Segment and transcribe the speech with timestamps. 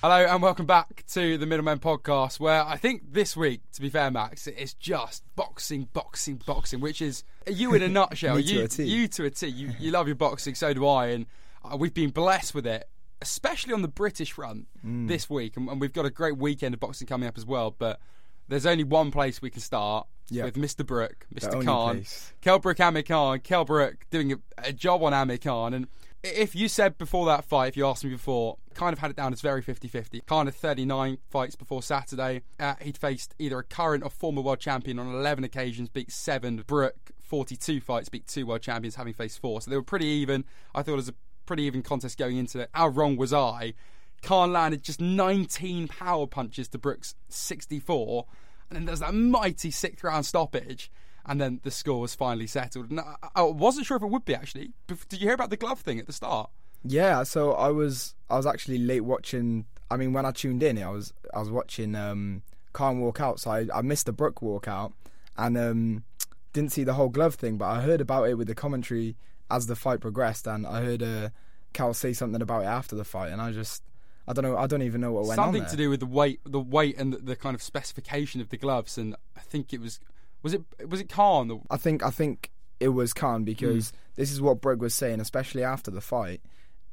[0.00, 3.88] Hello and welcome back to the Middlemen podcast, where I think this week, to be
[3.90, 8.36] fair, Max, it's just boxing, boxing, boxing, which is you in a nutshell.
[8.36, 9.48] Me to you, you to a T.
[9.48, 11.26] You, you love your boxing, so do I, and
[11.64, 12.88] uh, we've been blessed with it,
[13.20, 15.08] especially on the British front Mm.
[15.08, 17.74] this week, and, and we've got a great weekend of boxing coming up as well.
[17.76, 17.98] But
[18.46, 20.44] there's only one place we can start Yeah.
[20.44, 20.86] with Mr.
[20.86, 21.64] Brook, Mr.
[21.64, 22.32] Khan, place.
[22.40, 25.88] Kell Brook, Amir Khan, Kell Brook doing a, a job on Amir Khan, and
[26.22, 29.16] if you said before that fight, if you asked me before, kind of had it
[29.16, 30.20] down as very 50 50.
[30.20, 32.42] Khan had 39 fights before Saturday.
[32.60, 36.62] Uh, he'd faced either a current or former world champion on 11 occasions, beat seven.
[36.66, 39.60] Brook, 42 fights, beat two world champions, having faced four.
[39.60, 40.44] So they were pretty even.
[40.74, 42.70] I thought it was a pretty even contest going into it.
[42.72, 43.74] How wrong was I?
[44.22, 48.26] Khan landed just 19 power punches to Brook's 64.
[48.70, 50.90] And then there's that mighty sixth round stoppage.
[51.26, 52.90] And then the score was finally settled.
[52.90, 53.00] And
[53.34, 54.70] I wasn't sure if it would be actually.
[54.86, 56.50] Did you hear about the glove thing at the start?
[56.84, 59.66] Yeah, so I was I was actually late watching.
[59.90, 63.40] I mean, when I tuned in, I was I was watching um, Khan walk out,
[63.40, 64.92] so I, I missed the Brook walk out,
[65.36, 66.04] and um,
[66.52, 67.56] didn't see the whole glove thing.
[67.56, 69.16] But I heard about it with the commentary
[69.50, 71.30] as the fight progressed, and I heard uh,
[71.72, 73.82] Kell say something about it after the fight, and I just
[74.26, 75.70] I don't know I don't even know what went Something on there.
[75.70, 78.56] to do with the weight, the weight and the, the kind of specification of the
[78.56, 78.98] gloves.
[78.98, 80.00] And I think it was
[80.42, 81.62] was it was it Khan?
[81.70, 85.64] I think I think it was Khan because this is what Brook was saying, especially
[85.64, 86.42] after the fight.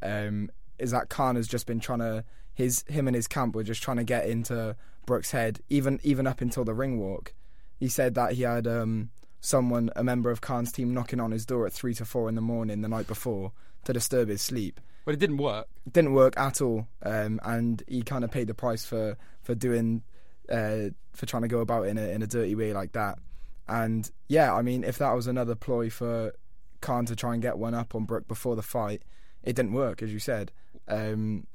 [0.01, 3.63] Um, is that Khan has just been trying to his him and his camp were
[3.63, 7.33] just trying to get into Brook's head, even even up until the ring walk.
[7.79, 9.09] He said that he had um,
[9.41, 12.35] someone, a member of Khan's team, knocking on his door at three to four in
[12.35, 13.51] the morning the night before
[13.83, 14.79] to disturb his sleep.
[15.03, 15.67] but it didn't work.
[15.85, 19.53] It didn't work at all, um, and he kind of paid the price for for
[19.53, 20.01] doing
[20.49, 23.19] uh, for trying to go about it in a in a dirty way like that.
[23.67, 26.33] And yeah, I mean, if that was another ploy for
[26.81, 29.01] Khan to try and get one up on Brook before the fight,
[29.45, 30.51] it didn't work, as you said.
[30.88, 31.47] Um,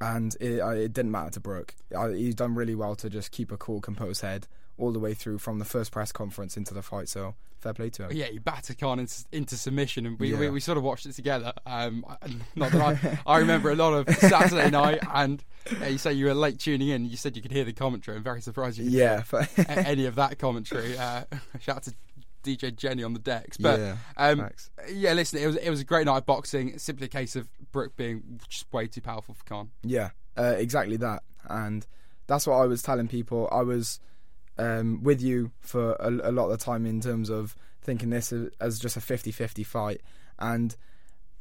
[0.00, 1.74] and it, it didn't matter to Brook.
[1.94, 4.46] Uh, He's done really well to just keep a cool, composed head
[4.78, 7.06] all the way through from the first press conference into the fight.
[7.08, 8.12] So fair play to him.
[8.16, 10.38] Yeah, he battered Khan into, into submission, and we, Yeah.
[10.38, 11.52] we, we sort of watched it together.
[11.66, 12.16] Um, I-
[12.56, 12.80] not that
[13.26, 15.44] I, I remember a lot of Saturday night, and
[15.82, 17.04] uh, you say you were late tuning in.
[17.04, 18.16] You said you could hear the commentary.
[18.16, 20.96] I'm very surprised you could Yeah, hear any of that commentary.
[20.96, 21.24] Uh,
[21.60, 21.92] shout out to
[22.42, 24.50] DJ Jenny on the decks, but Yeah, um,
[24.90, 26.70] yeah, listen, it was it was a great night of boxing.
[26.70, 29.70] It's simply a case of Brook being just way too powerful for Khan.
[29.82, 31.22] Yeah, uh, exactly that.
[31.48, 31.86] And
[32.26, 33.48] that's what I was telling people.
[33.50, 34.00] I was
[34.58, 38.32] um, with you for a, a lot of the time in terms of thinking this
[38.32, 40.00] as, as just a 50 50 fight.
[40.38, 40.76] And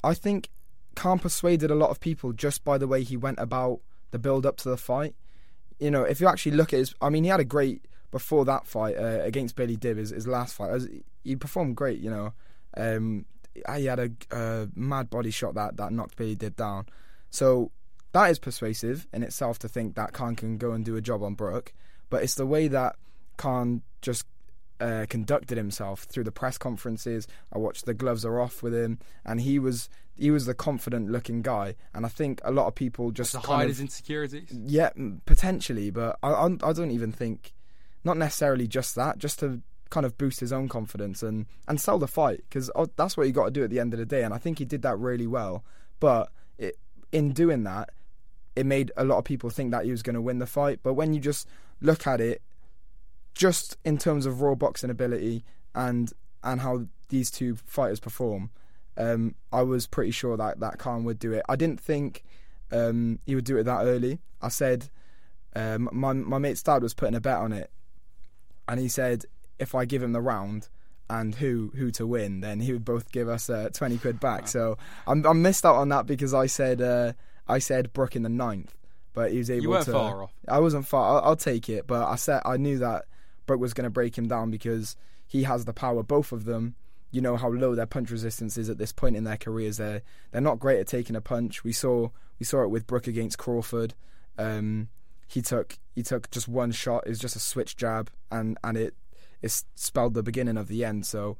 [0.03, 0.49] I think
[0.95, 3.81] Khan persuaded a lot of people just by the way he went about
[4.11, 5.15] the build up to the fight.
[5.79, 8.45] You know, if you actually look at his, I mean, he had a great before
[8.45, 10.71] that fight uh, against Billy Dibb, his, his last fight.
[10.71, 10.89] As-
[11.23, 12.33] He performed great, you know.
[12.77, 13.25] Um,
[13.75, 16.85] he had a, a mad body shot that that knocked Billy Dibb down.
[17.29, 17.71] So
[18.13, 21.21] that is persuasive in itself to think that Khan can go and do a job
[21.23, 21.73] on Brook,
[22.09, 22.95] but it's the way that
[23.37, 24.25] Khan just
[24.79, 27.27] uh, conducted himself through the press conferences.
[27.53, 31.11] I watched the gloves are off with him, and he was he was the confident
[31.11, 31.75] looking guy.
[31.93, 34.49] And I think a lot of people just To hide his insecurities.
[34.51, 34.89] yeah,
[35.25, 37.53] potentially, but I, I I don't even think,
[38.03, 41.97] not necessarily just that, just to kind of boost his own confidence and and sell
[41.97, 44.23] the fight because that's what you got to do at the end of the day.
[44.23, 45.63] And I think he did that really well.
[45.99, 46.77] But it,
[47.11, 47.89] in doing that,
[48.55, 50.79] it made a lot of people think that he was going to win the fight.
[50.83, 51.47] But when you just
[51.81, 52.41] look at it,
[53.33, 55.43] just in terms of raw boxing ability
[55.75, 56.11] and
[56.43, 58.51] and how these two fighters perform,
[58.97, 61.43] um, I was pretty sure that that Khan would do it.
[61.49, 62.23] I didn't think
[62.71, 64.19] um, he would do it that early.
[64.41, 64.89] I said
[65.55, 67.71] um, my my mate's dad was putting a bet on it,
[68.69, 69.25] and he said
[69.59, 70.69] if I give him the round
[71.09, 74.47] and who who to win, then he would both give us uh, twenty quid back.
[74.47, 77.13] So I'm I missed out on that because I said uh,
[77.47, 78.75] I said Brook in the ninth,
[79.13, 79.91] but he was able You weren't to.
[79.91, 80.33] far off.
[80.47, 81.17] I wasn't far.
[81.17, 83.05] I'll, I'll take it, but I said I knew that
[83.47, 84.95] Brook was going to break him down because
[85.27, 86.03] he has the power.
[86.03, 86.75] Both of them,
[87.11, 89.77] you know how low their punch resistance is at this point in their careers.
[89.77, 91.63] They're they're not great at taking a punch.
[91.63, 93.95] We saw we saw it with Brook against Crawford.
[94.37, 94.89] Um,
[95.29, 97.03] he took he took just one shot.
[97.05, 98.95] It was just a switch jab, and and it
[99.41, 101.05] it spelled the beginning of the end.
[101.05, 101.37] So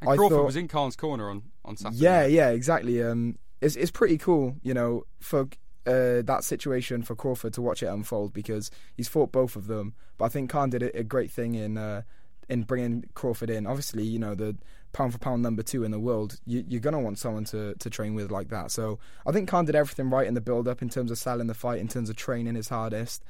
[0.00, 2.02] And I Crawford thought- was in Khan's corner on on Saturday.
[2.02, 3.02] yeah, yeah, exactly.
[3.02, 5.48] Um, it's it's pretty cool, you know, for
[5.86, 9.92] uh, that situation for Crawford to watch it unfold because he's fought both of them.
[10.16, 12.02] But I think Khan did a, a great thing in uh,
[12.48, 13.66] in bringing Crawford in.
[13.66, 14.56] Obviously, you know the
[14.94, 16.40] pound for pound number two in the world.
[16.46, 18.70] You, you're gonna want someone to to train with like that.
[18.70, 21.46] So I think Khan did everything right in the build up in terms of selling
[21.48, 23.22] the fight, in terms of training his hardest.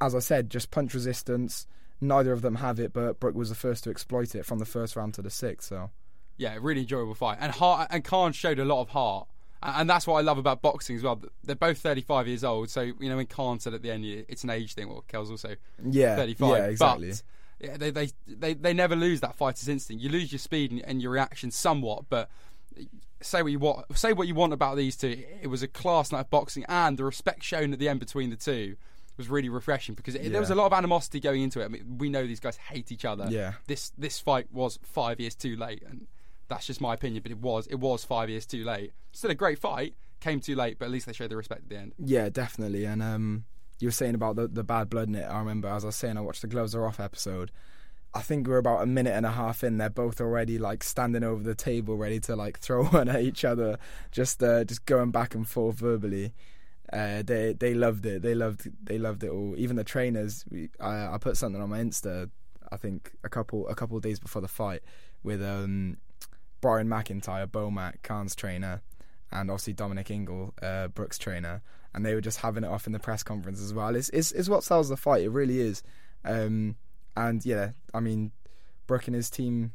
[0.00, 1.66] As I said, just punch resistance.
[2.00, 4.66] Neither of them have it, but Brook was the first to exploit it from the
[4.66, 5.68] first round to the sixth.
[5.70, 5.90] So
[6.36, 7.38] yeah, really enjoyable fight.
[7.40, 9.26] And heart, and Khan showed a lot of heart
[9.62, 11.20] And that's what I love about boxing as well.
[11.42, 14.44] They're both 35 years old, so you know when Khan said at the end it's
[14.44, 14.88] an age thing.
[14.88, 16.50] Well, Kell's also Yeah, 35.
[16.50, 17.08] yeah, exactly.
[17.08, 17.22] But
[17.60, 20.02] yeah, they, they they they never lose that fighter's instinct.
[20.02, 22.28] You lose your speed and, and your reaction somewhat, but
[23.20, 23.98] say what you want.
[23.98, 25.24] Say what you want about these two.
[25.40, 28.30] It was a class night of boxing, and the respect shown at the end between
[28.30, 28.76] the two
[29.16, 31.64] was really refreshing because it, there was a lot of animosity going into it.
[31.64, 33.26] I mean, we know these guys hate each other.
[33.30, 33.54] Yeah.
[33.66, 36.06] This this fight was five years too late, and
[36.48, 37.22] that's just my opinion.
[37.22, 38.92] But it was it was five years too late.
[39.12, 39.94] Still a great fight.
[40.20, 41.92] Came too late, but at least they showed the respect at the end.
[41.98, 42.84] Yeah, definitely.
[42.84, 43.44] And um,
[43.78, 45.24] you were saying about the the bad blood in it.
[45.24, 47.50] I remember as I was saying, I watched the gloves are off episode.
[48.14, 49.76] I think we're about a minute and a half in.
[49.76, 53.44] They're both already like standing over the table, ready to like throw one at each
[53.44, 53.78] other,
[54.10, 56.32] just uh, just going back and forth verbally.
[56.92, 58.22] Uh, they they loved it.
[58.22, 59.54] They loved they loved it all.
[59.56, 60.44] Even the trainers.
[60.50, 62.30] We, I, I put something on my Insta.
[62.72, 64.82] I think a couple a couple of days before the fight
[65.22, 65.98] with um,
[66.60, 68.82] Brian McIntyre, Bomac, Khan's trainer,
[69.30, 71.62] and obviously Dominic Ingle, uh, Brook's trainer,
[71.96, 73.96] and they were just having it off in the press conference as well.
[73.96, 75.22] It's it's, it's what sells the fight.
[75.24, 75.82] It really is.
[76.24, 76.76] Um,
[77.16, 78.30] and yeah, I mean,
[78.86, 79.72] Brook and his team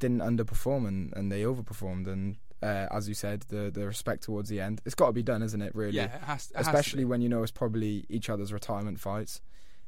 [0.00, 2.06] didn't underperform and, and they overperformed.
[2.08, 5.22] And uh, as you said, the the respect towards the end, it's got to be
[5.22, 5.74] done, isn't it?
[5.74, 7.04] Really, Yeah, it has, it has to especially be.
[7.06, 9.40] when you know it's probably each other's retirement fights.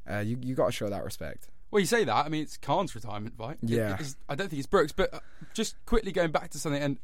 [0.09, 1.49] Uh, you you got to show that respect.
[1.71, 2.25] Well, you say that.
[2.25, 3.57] I mean, it's Khan's retirement fight.
[3.61, 3.93] Yeah.
[3.93, 4.91] it's- I don't think it's Brook's.
[4.91, 5.19] But uh,
[5.53, 6.97] just quickly going back to something and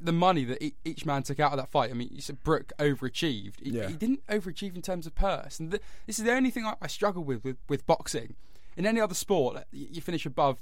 [0.00, 1.90] the money that e- each man took out of that fight.
[1.90, 3.60] I mean, you said Brook overachieved.
[3.62, 3.88] He, Yeah.
[3.88, 6.74] he didn't overachieve in terms of purse, and th- this is the only thing I,
[6.82, 8.34] I struggle with, with with boxing.
[8.76, 10.58] In any other sport, like, you you finish above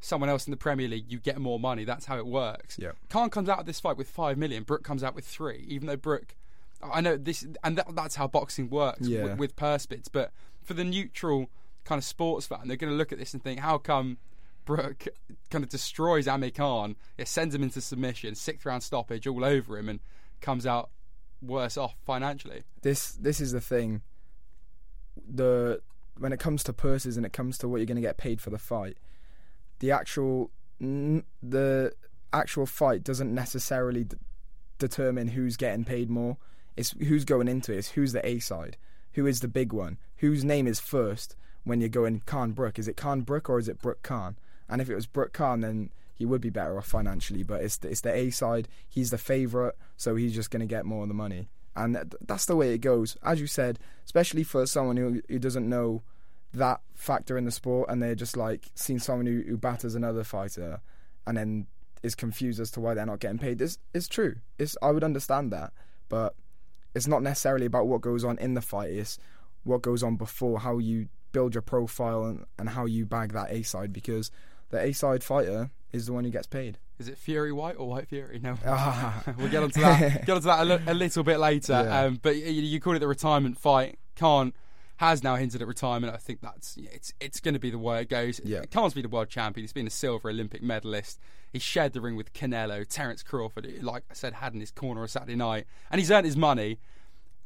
[0.00, 1.84] someone else in the Premier League, you get more money.
[1.84, 2.76] That's how it works.
[2.78, 2.92] Yeah.
[3.08, 4.64] Khan comes out of this fight with five million.
[4.64, 6.34] Brook comes out with three, even though Brook.
[6.82, 9.22] I know this, and that, that's how boxing works Yeah.
[9.22, 10.08] with, with purse bids.
[10.08, 10.32] But
[10.64, 11.48] for the neutral
[11.84, 14.18] kind of sports fan, they're going to look at this and think, how come
[14.64, 15.08] Brook
[15.50, 19.78] kind of destroys Amir Khan, it sends him into submission, sixth round stoppage all over
[19.78, 20.00] him, and
[20.40, 20.90] comes out
[21.40, 22.62] worse off financially?
[22.82, 24.02] this this is the thing.
[25.32, 25.80] The
[26.18, 28.40] when it comes to purses and it comes to what you're going to get paid
[28.40, 28.96] for the fight,
[29.78, 30.50] the actual
[30.80, 31.92] the
[32.32, 34.16] actual fight doesn't necessarily d-
[34.78, 36.36] determine who's getting paid more.
[36.76, 37.78] It's who's going into it.
[37.78, 38.76] It's who's the A side,
[39.12, 42.78] who is the big one, whose name is first when you're going Khan Brook.
[42.78, 44.36] Is it Khan Brook or is it Brook Khan?
[44.68, 47.42] And if it was Brook Khan, then he would be better off financially.
[47.42, 48.68] But it's the, it's the A side.
[48.88, 51.48] He's the favourite, so he's just going to get more of the money.
[51.74, 53.16] And th- that's the way it goes.
[53.22, 56.02] As you said, especially for someone who, who doesn't know
[56.52, 60.22] that factor in the sport and they're just like seeing someone who, who batters another
[60.22, 60.80] fighter
[61.26, 61.66] and then
[62.02, 63.60] is confused as to why they're not getting paid.
[63.60, 64.36] It's, it's true.
[64.58, 65.72] It's, I would understand that.
[66.08, 66.34] But
[66.94, 68.90] it's not necessarily about what goes on in the fight.
[68.90, 69.18] It's
[69.64, 73.50] what goes on before, how you build your profile and, and how you bag that
[73.50, 74.30] A side because
[74.72, 76.78] the A side fighter is the one who gets paid.
[76.98, 78.40] Is it Fury Whyte or Whyte Fury?
[78.42, 78.56] No.
[78.66, 79.22] Ah.
[79.38, 80.26] we'll get onto that.
[80.26, 81.72] Get onto that a, li- a little bit later.
[81.72, 82.00] Yeah.
[82.00, 83.98] Um, but you, you called it the retirement fight.
[84.16, 84.52] Khan
[84.96, 86.14] has now hinted at retirement.
[86.14, 88.40] I think that's it's it's going to be the way it goes.
[88.44, 88.64] Yeah.
[88.66, 89.62] Khan's been a world champion.
[89.62, 91.18] He's been a silver Olympic medalist.
[91.52, 94.70] He shared the ring with Canelo, Terence Crawford, who, like I said, had in his
[94.70, 96.78] corner on Saturday night, and he's earned his money.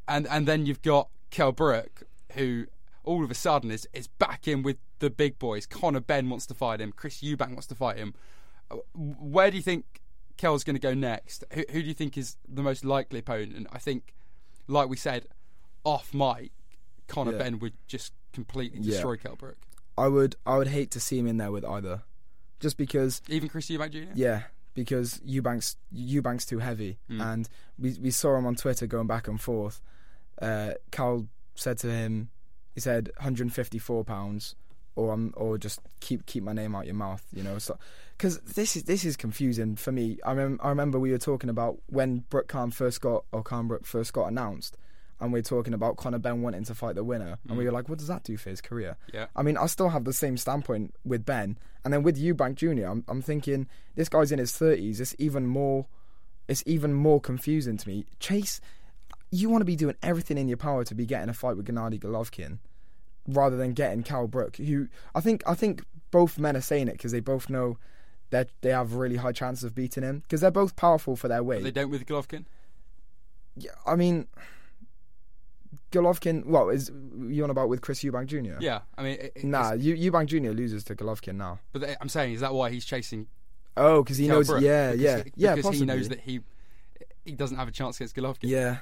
[0.06, 2.02] And and then you've got Kell Brook,
[2.32, 2.66] who
[3.04, 5.66] all of a sudden is is back in with the big boys.
[5.66, 6.92] Conor Benn wants to fight him.
[6.92, 8.14] Chris Eubank wants to fight him.
[8.70, 10.00] Uh, Where do you think
[10.36, 11.44] Kell's going to go next?
[11.52, 13.66] Who, who do you think is the most likely opponent?
[13.72, 14.14] I think,
[14.68, 15.26] like we said,
[15.84, 16.50] off mic,
[17.08, 17.38] Conor Yeah.
[17.38, 18.92] Benn would just completely Yeah.
[18.92, 19.56] destroy Kell Brook.
[19.98, 22.02] I would I would hate to see him in there with either,
[22.60, 24.12] just because Even Chris Eubank Jr.
[24.14, 24.42] yeah,
[24.74, 27.22] because Eubank's Eubank's too heavy, Mm.
[27.32, 27.48] and
[27.78, 29.80] we we saw him on Twitter going back and forth.
[30.42, 32.28] Uh, Kell said to him,
[32.74, 34.54] he said 154 pounds,
[34.96, 37.58] or um, or just keep keep my name out your mouth, you know.
[37.58, 37.78] So
[38.16, 40.18] because this is this is confusing for me.
[40.24, 43.68] I rem- I remember we were talking about when Brook Khan first got or Khan
[43.68, 44.76] Brook first got announced.
[45.18, 47.72] And we are talking about Conor Benn wanting to fight the winner, and we were
[47.72, 49.28] like, "What does that do for his career?" Yeah.
[49.34, 52.84] I mean, I still have the same standpoint with Benn, and then with Eubank Jr.,
[52.84, 55.00] I'm, I'm thinking this guy's in his thirties.
[55.00, 55.86] It's even more,
[56.48, 58.04] it's even more confusing to me.
[58.20, 58.60] Chase,
[59.30, 61.66] you want to be doing everything in your power to be getting a fight with
[61.66, 62.58] Gennady Golovkin,
[63.26, 66.92] rather than getting Kell Brook, who I think I think both men are saying it
[66.92, 67.78] because they both know
[68.30, 71.42] that they have really high chances of beating him because they're both powerful for their
[71.42, 71.62] weight.
[71.62, 72.44] They don't with Golovkin.
[73.56, 74.26] yeah, I mean.
[75.92, 76.90] Golovkin, what is
[77.28, 78.58] you on about with Chris Eubank Jr.?
[78.60, 80.50] Yeah, I mean, it, Nah, Eu- Eubank Jr.
[80.50, 81.60] loses to Golovkin now.
[81.72, 83.28] but they- I'm saying, is that why he's chasing
[83.76, 84.48] Oh, because he Kell knows.
[84.48, 84.62] Brook?
[84.62, 85.54] Yeah, Because yeah, he, yeah.
[85.54, 86.40] Because he knows that he
[87.24, 88.48] he doesn't have a chance against Golovkin.
[88.48, 88.78] Yeah,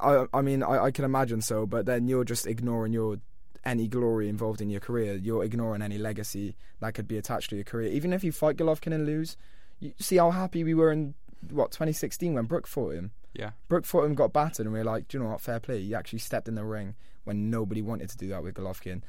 [0.00, 1.66] I, I mean, I, I can imagine so.
[1.66, 3.18] But then you're just ignoring your
[3.64, 5.14] any glory involved in your career.
[5.14, 7.90] You're ignoring any legacy that could be attached to your career.
[7.90, 9.36] Even if you fight Golovkin and lose,
[9.78, 11.14] you see how happy we were in
[11.50, 13.12] what 2016 when Brook fought him.
[13.34, 13.50] Yeah.
[13.68, 15.40] Brook fought him, got battered, and we are like, do you know what?
[15.40, 15.80] Fair play.
[15.82, 19.02] He actually stepped in the ring when nobody wanted to do that with Golovkin.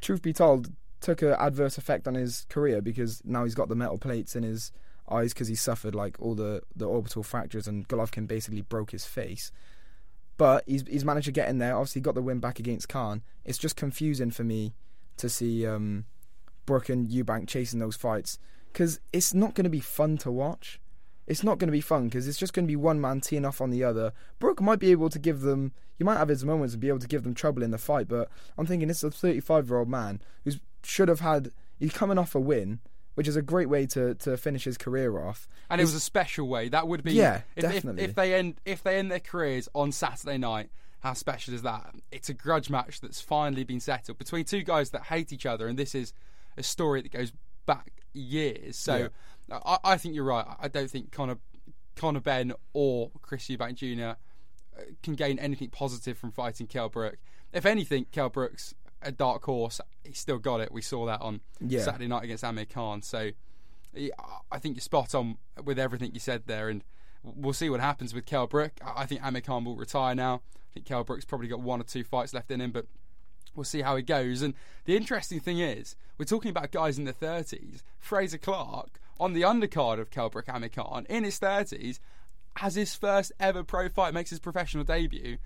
[0.00, 3.76] Truth be told, took an adverse effect on his career because now he's got the
[3.76, 4.72] metal plates in his
[5.10, 9.04] eyes because he suffered like all the, the orbital fractures and Golovkin basically broke his
[9.04, 9.52] face.
[10.36, 11.76] But he's he's managed to get in there.
[11.76, 13.22] Obviously, got the win back against Khan.
[13.44, 14.74] It's just confusing for me
[15.16, 16.06] to see um,
[16.66, 18.38] Brook and Eubank chasing those fights
[18.72, 20.80] because it's not going to be fun to watch.
[21.26, 23.44] It's not going to be fun because it's just going to be one man teeing
[23.44, 24.12] off on the other.
[24.38, 25.72] Brook might be able to give them.
[25.96, 28.08] You might have his moments and be able to give them trouble in the fight,
[28.08, 31.52] but I'm thinking it's a 35 year old man who should have had.
[31.78, 32.80] He's coming off a win
[33.14, 35.48] which is a great way to, to finish his career off.
[35.70, 36.68] And it was a special way.
[36.68, 38.02] That would be yeah, if, definitely.
[38.02, 41.62] If, if, they end if they end their careers on Saturday night, how special is
[41.62, 41.94] that?
[42.10, 45.68] It's a grudge match that's finally been settled between two guys that hate each other,
[45.68, 46.12] and this is
[46.56, 47.32] a story that goes
[47.66, 48.76] back years.
[48.76, 49.08] So
[49.50, 49.58] yeah.
[49.64, 50.46] I, I, think you're right.
[50.60, 51.38] I don't think Conor
[51.96, 54.16] Conor Benn or Chris Eubank Jr.
[54.76, 57.18] Uh, can gain anything positive from fighting Kell Brook.
[57.52, 59.80] If anything, Kell Brook's a dark horse.
[60.02, 60.72] He still got it.
[60.72, 61.82] We saw that on yeah.
[61.82, 63.02] Saturday night against Amir Khan.
[63.02, 63.30] So
[64.50, 66.82] I think you're spot on with everything you said there, and
[67.22, 68.72] we'll see what happens with Kell Brook.
[68.84, 70.42] I think Amir Khan will retire now.
[70.54, 72.86] I think Kell Brook's probably got one or two fights left in him, but
[73.54, 74.42] we'll see how he goes.
[74.42, 77.82] And the interesting thing is, we're talking about guys in their 30s.
[77.98, 82.00] Frazer Clarke, on the undercard of Kell Brook Amir Khan in his 30s
[82.56, 85.38] has his first ever pro fight, makes his professional debut,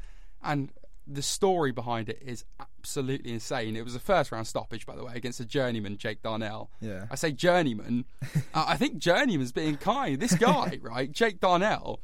[0.43, 0.71] and
[1.09, 3.77] the story behind it is absolutely insane.
[3.77, 6.71] It was a first round stoppage, by the way, against a journeyman, Jake Darnell.
[6.81, 7.07] Yeah.
[7.11, 8.05] I say journeyman.
[8.55, 10.21] uh, I think journeyman's being kind.
[10.21, 12.01] This guy, right, Jake Darnell,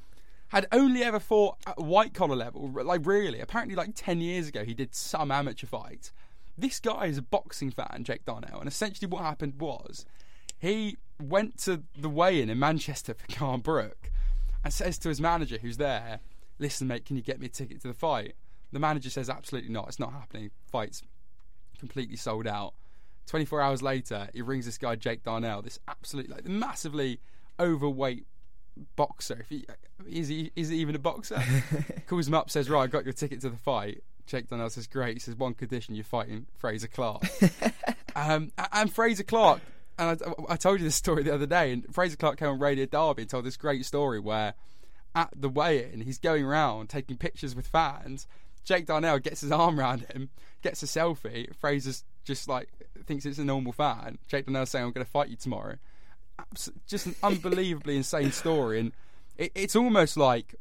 [0.49, 2.70] had only ever fought at white collar level.
[2.70, 6.12] Like, really, apparently, like 10 years ago, he did some amateur fights.
[6.56, 10.06] This guy is a boxing fan, Jake Darnell, and essentially what happened was
[10.58, 14.11] he went to the weigh in in Manchester for Khan Brook
[14.62, 16.20] and says to his manager who's there,
[16.58, 18.37] Listen, mate, can you get me a ticket to the fight?
[18.75, 19.87] The manager says absolutely not.
[19.87, 20.50] It's not happening.
[20.66, 21.00] Fight's
[21.78, 22.75] completely sold out.
[23.28, 27.21] 24 hours later, he rings this guy Jake Darnell, this absolutely like massively
[27.61, 28.26] overweight
[28.97, 29.38] boxer.
[29.38, 29.64] If he
[30.09, 31.40] is he is he even a boxer?
[32.09, 34.88] Calls him up, says, "Right, I got your ticket to the fight." Jake Darnell says,
[34.88, 37.23] "Great." He says, "One condition: you're fighting Frazer Clarke.
[38.16, 39.61] um, and Frazer Clarke
[40.00, 41.73] and I, I, told you this story the other day.
[41.73, 44.54] And Frazer Clarke came on Radio Derby and told this great story where
[45.14, 48.26] at the weigh-in he's going around taking pictures with fans
[48.64, 50.30] Jake Darnell gets his arm around him,
[50.62, 51.54] gets a selfie.
[51.56, 52.68] Frazer's just like
[53.06, 54.18] thinks it's a normal fan.
[54.28, 55.76] Jake Darnell saying, "I'm going to fight you tomorrow."
[56.87, 58.92] Just an unbelievably insane story, and
[59.37, 60.54] it, it's almost like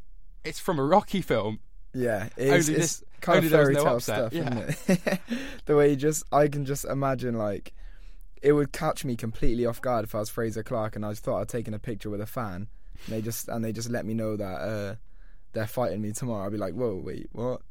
[0.43, 1.60] it's from a Rocky film.
[1.93, 4.67] Yeah, it's, it's this, kind of fairy tale no stuff, yeah.
[4.67, 5.19] isn't it?
[5.65, 7.74] the way you just, I can just imagine like
[8.41, 11.39] it would catch me completely off guard if I was Frazer Clarke and I thought
[11.39, 12.67] I'd taken a picture with a fan.
[13.05, 14.95] And they just and they just let me know that uh,
[15.53, 16.45] they're fighting me tomorrow.
[16.45, 17.62] I'd be like, whoa, wait, what?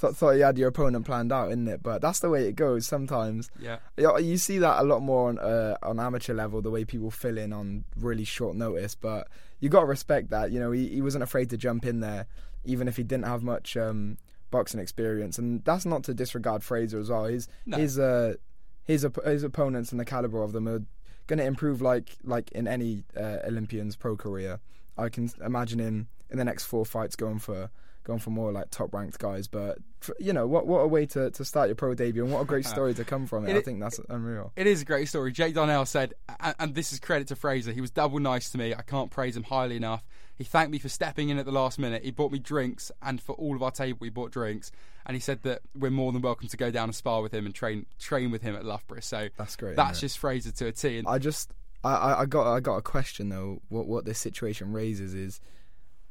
[0.00, 1.82] Thought, thought you had your opponent planned out, isn't it?
[1.82, 3.50] But that's the way it goes sometimes.
[3.60, 3.80] Yeah.
[3.98, 7.36] You see that a lot more on uh, on amateur level, the way people fill
[7.36, 8.94] in on really short notice.
[8.94, 9.28] But
[9.58, 10.52] you got to respect that.
[10.52, 12.26] You know, he, he wasn't afraid to jump in there,
[12.64, 14.16] even if he didn't have much um,
[14.50, 15.36] boxing experience.
[15.36, 17.26] And that's not to disregard Frazer as well.
[17.26, 17.76] His no.
[17.76, 18.36] his uh,
[18.84, 20.80] his his opponents and the caliber of them are
[21.26, 24.60] going to improve like like in any uh, Olympian's pro career.
[24.96, 27.68] I can imagine him in the next four fights going for
[28.04, 29.48] going for more like top ranked guys.
[29.48, 29.78] But
[30.18, 32.44] you know, what what a way to, to start your pro debut, and what a
[32.44, 33.54] great story to come from it.
[33.54, 34.52] it I think that's unreal.
[34.56, 35.32] It is a great story.
[35.32, 37.72] Jake Darnell said, and, and this is credit to Frazer.
[37.72, 38.74] He was double nice to me.
[38.74, 40.04] I can't praise him highly enough.
[40.36, 42.02] He thanked me for stepping in at the last minute.
[42.02, 44.72] He bought me drinks, and for all of our table, we bought drinks.
[45.04, 47.46] And he said that we're more than welcome to go down and spar with him
[47.46, 49.00] and train train with him at Loughborough.
[49.00, 49.76] So that's great.
[49.76, 50.98] That's just Frazer to a T.
[50.98, 51.52] And I just
[51.82, 53.62] I, I got I got a question though.
[53.68, 55.40] What what this situation raises is,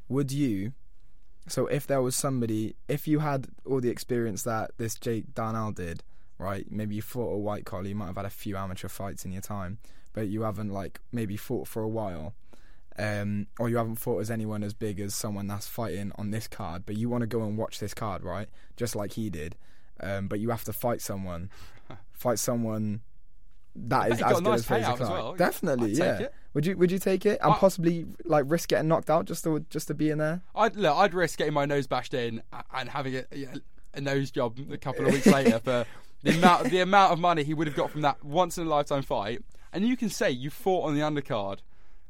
[0.08, 0.74] would you
[1.50, 5.72] so if there was somebody, if you had all the experience that this Jake Darnell
[5.72, 6.04] did,
[6.38, 6.66] right?
[6.70, 9.32] Maybe you fought a white collar, you might have had a few amateur fights in
[9.32, 9.80] your time,
[10.14, 12.34] but you haven't like maybe fought for a while.
[12.98, 16.48] Um, or you haven't fought as anyone as big as someone that's fighting on this
[16.48, 18.50] card, but you want to go and watch this card, right?
[18.76, 19.56] Just like he did.
[20.02, 21.50] Um, but you have to fight someone,
[22.12, 23.02] fight someone
[23.76, 25.00] that is as good nice as Clarke.
[25.00, 25.36] Well.
[25.36, 26.28] Definitely, yeah.
[26.54, 29.44] Would you would you take it and I, possibly like risk getting knocked out just
[29.44, 30.42] to just to be in there?
[30.56, 32.42] I'd look, I'd risk getting my nose bashed in
[32.74, 33.24] and having a,
[33.94, 35.86] a nose job a couple of weeks later for
[36.24, 38.70] the amount the amount of money he would have got from that once in a
[38.70, 39.44] lifetime fight.
[39.72, 41.60] And you can say you fought on the undercard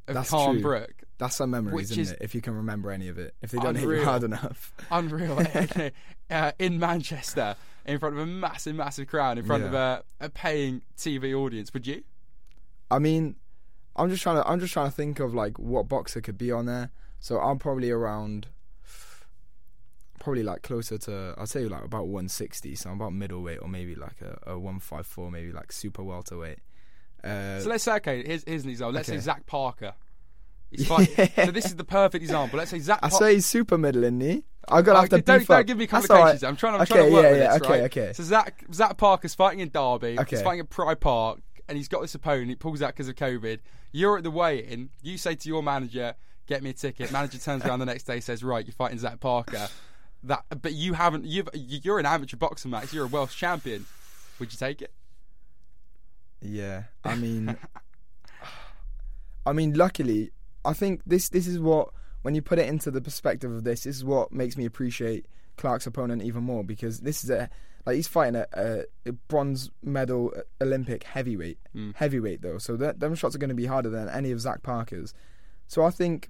[0.08, 0.62] of That's Khan true.
[0.62, 1.04] Brook.
[1.18, 2.24] That's some memories, isn't it?
[2.24, 3.90] If you can remember any of it, if they don't unreal.
[3.90, 4.74] hit you hard enough.
[4.90, 5.38] Unreal.
[6.32, 9.68] uh, in Manchester, in front of a massive, massive crowd, in front yeah.
[9.68, 12.04] of a, a paying TV audience, would you?
[12.90, 13.36] I mean,
[13.96, 16.52] I'm just trying to I'm just trying to think of like what boxer could be
[16.52, 16.92] on there.
[17.20, 18.48] So I'm probably around,
[20.20, 22.76] probably like closer to I'd say like about 160.
[22.76, 26.60] So I'm about middleweight or maybe like a, a 154, maybe like super welterweight.
[27.24, 28.94] Uh, So let's say, okay, here's, here's an example.
[28.94, 29.18] Let's Okay.
[29.18, 29.94] say Zach Parker.
[30.78, 30.98] So
[31.52, 32.60] this is the perfect example.
[32.60, 33.26] Let's say Zach I Parker.
[33.26, 34.44] say he's super middle, isn't he?
[34.68, 36.08] I'm gonna have to don't, don't give me all right.
[36.08, 36.44] complications.
[36.44, 36.76] I'm trying.
[36.76, 37.98] I'm okay, trying to work yeah, with yeah, this, okay, right?
[37.98, 38.14] okay.
[38.14, 40.20] So Zach Zach Parker's fighting in Derby.
[40.20, 40.36] Okay.
[40.36, 41.40] He's fighting at Pride Park,
[41.70, 42.50] and he's got this opponent.
[42.50, 43.60] He pulls out because of COVID.
[43.92, 44.90] You're at the weigh-in.
[45.02, 46.16] You say to your manager,
[46.48, 49.20] "Get me a ticket." Manager turns around the next day, says, "Right, you're fighting Zach
[49.20, 49.70] Parker."
[50.24, 51.26] That, but you haven't.
[51.26, 51.48] You've.
[51.54, 52.94] You're an amateur boxer, Max.
[52.94, 53.86] You're a Welsh champion.
[54.40, 54.92] Would you take it?
[56.42, 57.56] Yeah, I mean,
[59.46, 60.32] I mean, luckily,
[60.66, 61.90] I think this this is what
[62.22, 65.28] when you put it into the perspective of this, this is what makes me appreciate
[65.58, 67.50] Clarke's opponent even more because this is a
[67.86, 71.96] like he's fighting a, a, bronze medal Olympic heavyweight, Mm.
[71.96, 74.64] heavyweight though, so that them shots are going to be harder than any of Zach
[74.64, 75.14] Parker's.
[75.68, 76.30] So I think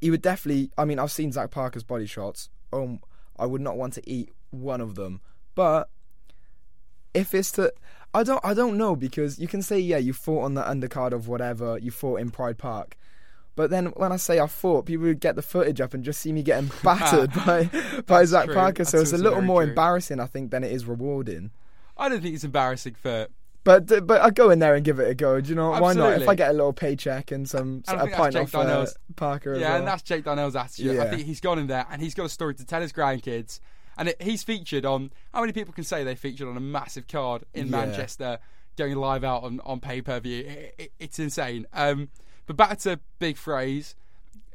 [0.00, 0.70] he would definitely.
[0.78, 2.50] I mean, I've seen Zach Parker's body shots.
[2.72, 3.00] Um,
[3.38, 5.20] I would not want to eat one of them,
[5.54, 5.88] but
[7.14, 7.72] if it's to
[8.12, 11.12] I don't I don't know because you can say yeah you fought on the undercard
[11.12, 12.96] of whatever you fought in Pride Park
[13.56, 16.20] but then when I say I fought people would get the footage up and just
[16.20, 17.70] see me getting battered by
[18.06, 18.54] by Zach true.
[18.54, 19.70] Parker so That's it's a little more true.
[19.70, 21.50] embarrassing I think than it is rewarding
[21.96, 23.28] I don't think it's embarrassing for.
[23.62, 25.82] but but I go in there and give it a go do you know what?
[25.82, 28.86] why not if I get a little paycheck and some I a pint off uh,
[29.16, 29.78] Parker Yeah, well.
[29.78, 30.98] and that's Jake Darnell's attitude.
[30.98, 33.60] I think he's gone in there and he's got a story to tell his grandkids.
[33.96, 35.12] And it, he's featured on.
[35.32, 37.70] How many people can say they featured on a massive card in Yeah.
[37.70, 38.40] Manchester,
[38.76, 40.40] going live out on, on pay per view?
[40.44, 41.64] It, it, it's insane.
[41.72, 42.08] Um,
[42.46, 43.94] but back to Big Fraze.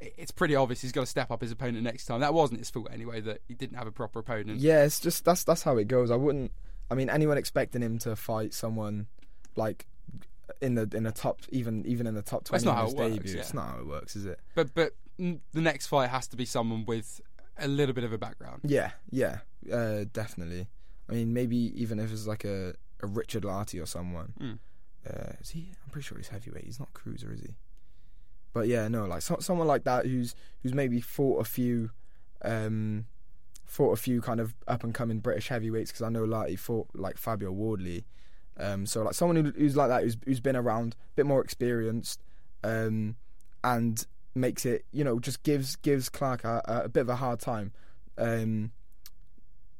[0.01, 2.22] It's pretty obvious he's got to step up his opponent next time.
[2.22, 4.60] That wasn't his fault anyway that he didn't have a proper opponent.
[4.60, 6.10] Yeah, it's just that's that's how it goes.
[6.10, 6.51] I wouldn't.
[6.89, 9.08] I mean, anyone expecting him to fight someone
[9.58, 9.86] like
[10.62, 12.98] in the in the top, even even in the top That's twenty how his it
[12.98, 13.33] works, debut.
[13.33, 13.40] yeah.
[13.42, 14.40] It's not how it works, is it?
[14.55, 17.20] But but the next fight has to be someone with
[17.57, 18.61] a little bit of a background.
[18.63, 19.40] Yeah, yeah,
[19.72, 20.68] uh, definitely.
[21.09, 24.33] I mean, maybe even if it's like a, a Richard Lartey or someone.
[24.40, 24.59] Mm.
[25.05, 25.72] Uh, is he?
[25.83, 26.66] I'm pretty sure he's heavyweight.
[26.66, 27.55] He's not cruiser, is he?
[28.53, 31.92] But yeah, no, like so, someone like that who's who's maybe fought a few,
[32.44, 33.05] um,
[33.66, 36.55] fought a few kind of up and coming British heavyweights because I know like he
[36.55, 38.05] fought like Fabio Wardley.
[38.57, 41.42] Um, so like someone who, who's like that, who's who's been around, a bit more
[41.42, 42.22] experienced,
[42.64, 43.16] um,
[43.64, 47.40] and makes it, you know, just gives gives Clarke a, a, bit of a hard
[47.40, 47.72] time.
[48.18, 48.72] Um,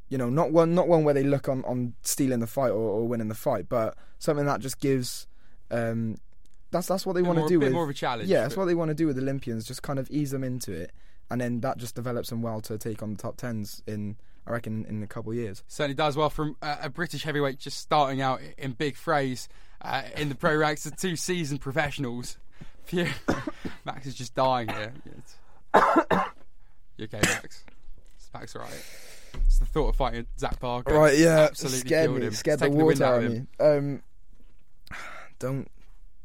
[0.08, 2.90] you know, not one not one where they look on, on stealing the fight or,
[2.90, 5.28] or winning the fight, but something that just gives.
[5.72, 6.18] Um,
[6.72, 8.30] that's that's what they want to do bit with more of a challenge.
[8.30, 9.66] yeah, that's what they want to do with Olympians.
[9.66, 10.92] Just kind of ease them into it,
[11.30, 14.52] and then that just develops them well to take on the top tens in I
[14.52, 15.64] reckon in a couple of years.
[15.68, 19.48] certainly does well from uh, a British heavyweight just starting out in big Fraze
[19.82, 22.38] uh, in the pro ranks of two seasoned professionals.
[22.86, 23.08] Phew.
[23.86, 24.94] Max is just dying here.
[26.98, 27.64] You okay, Max?
[28.34, 28.86] Max all right?
[29.46, 30.94] It's the thought of fighting Zach Parker.
[30.94, 33.48] Right, yeah, absolutely scared me, scared the taken the wind water out of me.
[33.58, 34.04] Um,
[35.40, 35.72] don't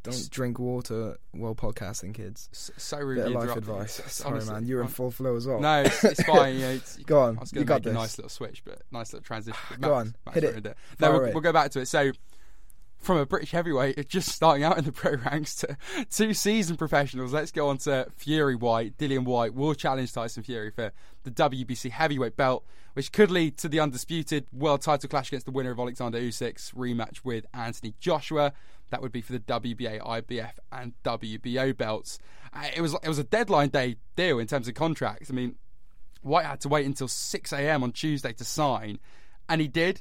[0.05, 2.49] don't drink water while podcasting, kids.
[2.53, 4.01] S- So Bit rudely of life advice.
[4.07, 5.61] Sorry, honestly- man, you're in full flow as well.
[5.61, 6.55] No, it's, it's fine.
[6.55, 7.95] You know, it's, Go on, I was you going to got make a this.
[7.95, 9.59] nice little switch, but nice little transition.
[9.71, 10.49] But Go on, Max hit it.
[10.51, 11.87] ruined No, we'll, we'll go back to it.
[11.89, 12.13] So,
[12.99, 15.77] from a British heavyweight, just starting out in the pro ranks to
[16.11, 18.97] two seasoned professionals, let's go on to Fury Whyte.
[18.97, 20.91] Dillian Whyte will challenge Tyson Fury for
[21.23, 22.65] the WBC heavyweight belt,
[22.95, 26.71] which could lead to the undisputed world title clash against the winner of Alexander Usyk's
[26.73, 28.55] rematch with Anthony Joshua.
[28.95, 32.21] That would be for the WBA, IBF, and WBO belts.
[32.53, 35.33] Uh, it was it was a deadline day deal in terms of contracts.
[35.33, 35.57] I mean,
[36.23, 37.83] Whyte had to wait until 6 a.m.
[37.83, 39.01] on Tuesday to sign,
[39.49, 40.01] and he did,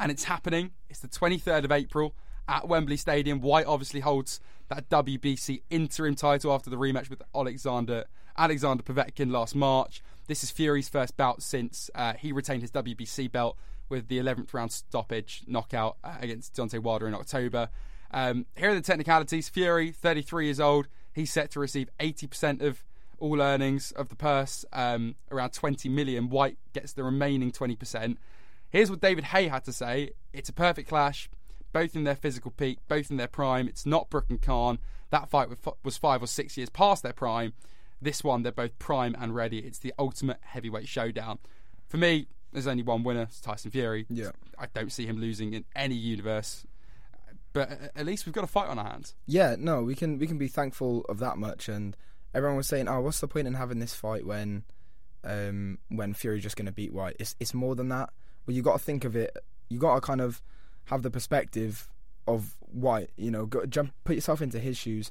[0.00, 0.72] and it's happening.
[0.90, 2.16] It's the 23rd of April
[2.48, 3.40] at Wembley Stadium.
[3.40, 9.54] Whyte obviously holds that WBC interim title after the rematch with Alexander Alexander Povetkin last
[9.54, 10.02] March.
[10.26, 13.56] This is Fury's first bout since uh, he retained his WBC belt
[13.88, 17.68] with the 11th round stoppage knockout uh, against Deontay Wilder in October.
[18.12, 19.48] Um, here are the technicalities.
[19.48, 22.84] Fury, 33 years old, he's set to receive 80% of
[23.18, 26.28] all earnings of the purse, um, around 20 million.
[26.28, 28.16] Whyte gets the remaining 20%.
[28.68, 31.30] Here's what David Haye had to say It's a perfect clash,
[31.72, 33.68] both in their physical peak, both in their prime.
[33.68, 34.78] It's not Brook and Khan.
[35.10, 35.48] That fight
[35.84, 37.52] was five or six years past their prime.
[38.00, 39.58] This one, they're both prime and ready.
[39.58, 41.38] It's the ultimate heavyweight showdown.
[41.88, 44.06] For me, there's only one winner, it's Tyson Fury.
[44.08, 44.30] Yeah.
[44.58, 46.66] I don't see him losing in any universe.
[47.52, 49.14] But at least we've got a fight on our hands.
[49.26, 51.68] Yeah, no, we can we can be thankful of that much.
[51.68, 51.96] And
[52.34, 54.64] everyone was saying, "Oh, what's the point in having this fight when,
[55.24, 58.10] um, when Fury's just going to beat Whyte?" It's it's more than that.
[58.46, 59.36] But you got to think of it.
[59.68, 60.40] You got to kind of
[60.84, 61.88] have the perspective
[62.26, 63.10] of Whyte.
[63.16, 65.10] You know, go, jump, put yourself into his shoes.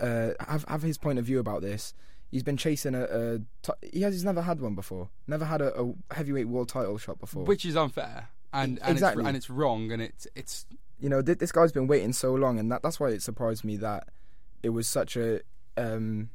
[0.00, 1.94] Uh, have have his point of view about this.
[2.32, 3.04] He's been chasing a.
[3.04, 4.12] a t- he has.
[4.12, 5.08] He's never had one before.
[5.28, 7.44] Never had a, a heavyweight world title shot before.
[7.44, 9.22] which is unfair and and, Exactly.
[9.22, 10.66] it's, and it's wrong and it's it's
[10.98, 13.64] you know, th- this guy's been waiting so long, and that that's why it surprised
[13.64, 14.08] me that
[14.62, 15.40] it was such a
[15.76, 16.30] um,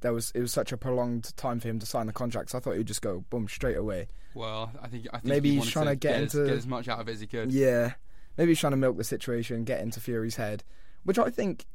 [0.00, 2.50] there was it was such a prolonged time for him to sign the contract.
[2.50, 4.08] So I thought he would just go boom straight away.
[4.34, 6.66] well I think I think Maybe he he's trying to get as, into- get as
[6.66, 7.50] much out of it as he could.
[7.52, 7.92] Yeah,
[8.36, 10.62] maybe he's trying to milk the situation, get into Fury's head,
[11.04, 11.66] which I think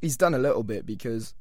[0.00, 1.34] he's done a little bit because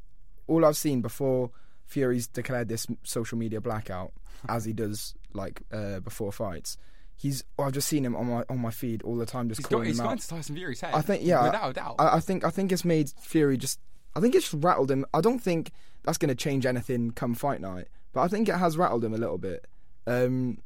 [0.47, 1.49] all I've seen before
[1.85, 4.11] Fury's declared this social media blackout,
[4.47, 6.77] as he does like uh, before fights.
[7.19, 9.65] He's I've just seen him on my on my feed all the time, just He's,
[9.65, 10.19] got, calling he's him out.
[10.19, 10.93] to Tyson Fury's head.
[10.93, 11.95] I think yeah, without a doubt.
[11.99, 13.79] I, I think I think it's made Fury just.
[14.15, 15.05] I think it's rattled him.
[15.13, 15.71] I don't think
[16.03, 19.13] that's going to change anything come fight night, but I think it has rattled him
[19.13, 19.67] a little bit.
[20.07, 20.59] Um,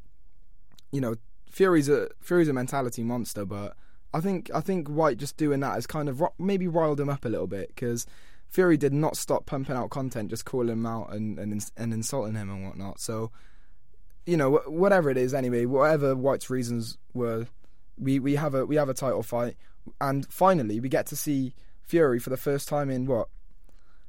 [0.91, 1.15] you know,
[1.49, 3.75] Fury's a Fury's a mentality monster, but
[4.13, 7.25] I think I think Whyte just doing that has kind of maybe riled him up
[7.25, 8.05] a little bit because
[8.47, 12.35] Fury did not stop pumping out content, just calling him out and and, and insulting
[12.35, 12.99] him and whatnot.
[12.99, 13.31] So,
[14.25, 17.47] you know, whatever it is, anyway, whatever Whyte's reasons were,
[17.97, 19.55] we, we have a we have a title fight,
[19.99, 23.27] and finally we get to see Fury for the first time in what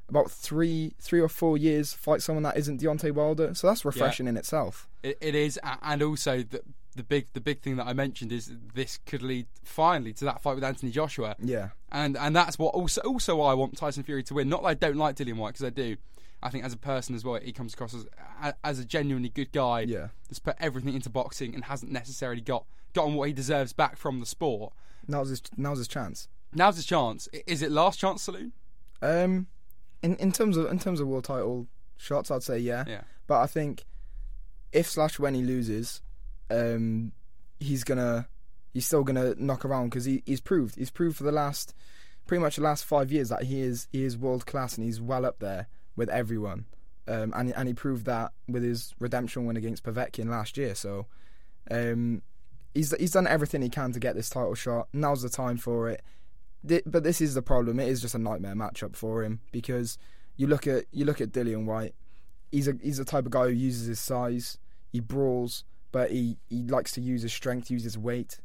[0.09, 3.55] about three three or four years fight someone that isn't Deontay Wilder.
[3.55, 4.89] So that's refreshing in itself.
[5.03, 6.63] It, it is, and also the
[6.97, 10.43] the big the big thing that I mentioned is this could lead finally to that
[10.43, 14.23] fight with Anthony Joshua, Yeah, and and that's what also also I want Tyson Fury
[14.25, 14.49] to win.
[14.49, 15.97] Not that I don't like Dillian Whyte because I do.
[16.45, 18.07] I think as a person as well, he comes across as
[18.43, 19.81] a- as a genuinely good guy.
[19.81, 20.09] yeah.
[20.29, 24.21] That's put everything into boxing and hasn't necessarily got gotten what he deserves back from
[24.21, 24.73] the sport.
[25.09, 26.29] Now's his now's his chance.
[26.53, 27.29] Now's his chance.
[27.47, 28.53] Is it last chance saloon?
[29.03, 29.47] Um,
[30.03, 32.85] in in terms of in terms of world title shots, I'd say yeah.
[32.87, 33.01] Yeah.
[33.27, 33.85] But I think
[34.73, 36.03] if slash when he loses,
[36.51, 37.13] um,
[37.59, 38.29] he's gonna
[38.73, 41.75] he's still gonna knock around because he, he's proved he's proved for the last
[42.27, 45.01] pretty much the last five years that he is he is world class and he's
[45.01, 46.67] well up there with everyone.
[47.07, 50.75] Um, and and he proved that with his redemption win against Povetkin last year.
[50.75, 51.07] So,
[51.71, 52.23] um,
[52.73, 54.89] he's he's done everything he can to get this title shot.
[54.93, 56.03] Now's the time for it.
[56.87, 57.79] But this is the problem.
[57.79, 59.99] It is just a nightmare matchup for him because
[60.37, 61.95] you look at you look at Dillian Whyte.
[62.51, 64.57] He's a he's the type of guy who uses his size.
[64.91, 68.39] He brawls, but he, he likes to use his strength, use his weight.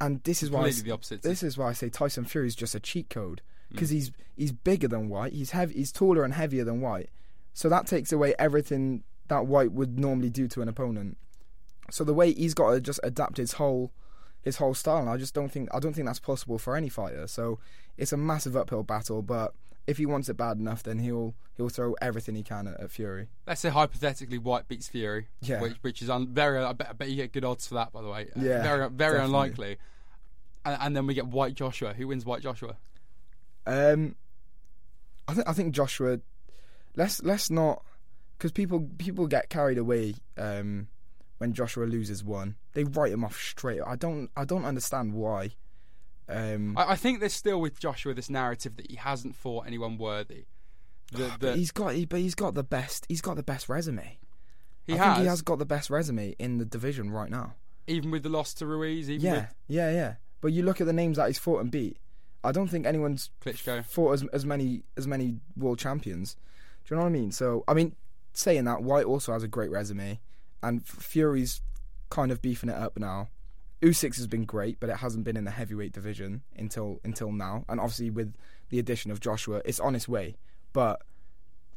[0.00, 1.22] And this is why I the opposite.
[1.22, 3.72] this is why I say Tyson Fury is just a cheat code Mm.
[3.72, 5.32] because he's he's bigger than Whyte.
[5.32, 5.74] He's heavy.
[5.74, 7.10] He's taller and heavier than Whyte.
[7.54, 11.16] So that takes away everything that Whyte would normally do to an opponent.
[11.90, 13.92] So the way he's got to just adapt his whole
[14.42, 16.88] his whole style, and I just don't think I don't think that's possible for any
[16.88, 17.26] fighter.
[17.26, 17.58] So
[17.96, 19.20] it's a massive uphill battle.
[19.22, 19.52] But
[19.86, 22.90] if he wants it bad enough, then he'll he'll throw everything he can at, at
[22.90, 23.28] Fury.
[23.46, 25.60] Let's say hypothetically, Whyte beats Fury, Yeah.
[25.60, 26.58] which which is un- very.
[26.62, 27.92] I bet, I bet you get good odds for that.
[27.92, 29.24] By the way, Yeah, very very definitely.
[29.24, 29.76] unlikely.
[30.64, 31.94] And, and then we get Whyte Joshua.
[31.94, 32.76] Who wins Whyte Joshua?
[33.68, 34.16] Um,
[35.28, 36.20] I think I think Joshua.
[36.96, 37.84] Let's let's not
[38.36, 40.88] because people people get carried away um,
[41.36, 42.56] when Joshua loses one.
[42.72, 43.80] They write him off straight.
[43.86, 45.50] I don't I don't understand why.
[46.28, 49.98] Um, I, I think there's still with Joshua this narrative that he hasn't fought anyone
[49.98, 50.46] worthy.
[51.12, 53.68] The, but the, he's got he, but he's got the best he's got the best
[53.68, 54.18] resume.
[54.86, 57.54] he I has, think he has got the best resume in the division right now.
[57.86, 60.14] even with the loss to Ruiz, even Yeah, yeah, yeah.
[60.40, 61.98] But you look at the names that he's fought and beat.
[62.44, 63.84] I don't think anyone's Klitschko.
[63.84, 66.36] fought as as many as many world champions.
[66.84, 67.32] Do you know what I mean?
[67.32, 67.96] So I mean,
[68.32, 70.20] saying that, Whyte also has a great resume,
[70.62, 71.60] and Fury's
[72.10, 73.28] kind of beefing it up now.
[73.82, 77.64] Usyk has been great, but it hasn't been in the heavyweight division until until now.
[77.68, 78.34] And obviously, with
[78.70, 80.36] the addition of Joshua, it's on its way.
[80.72, 81.02] But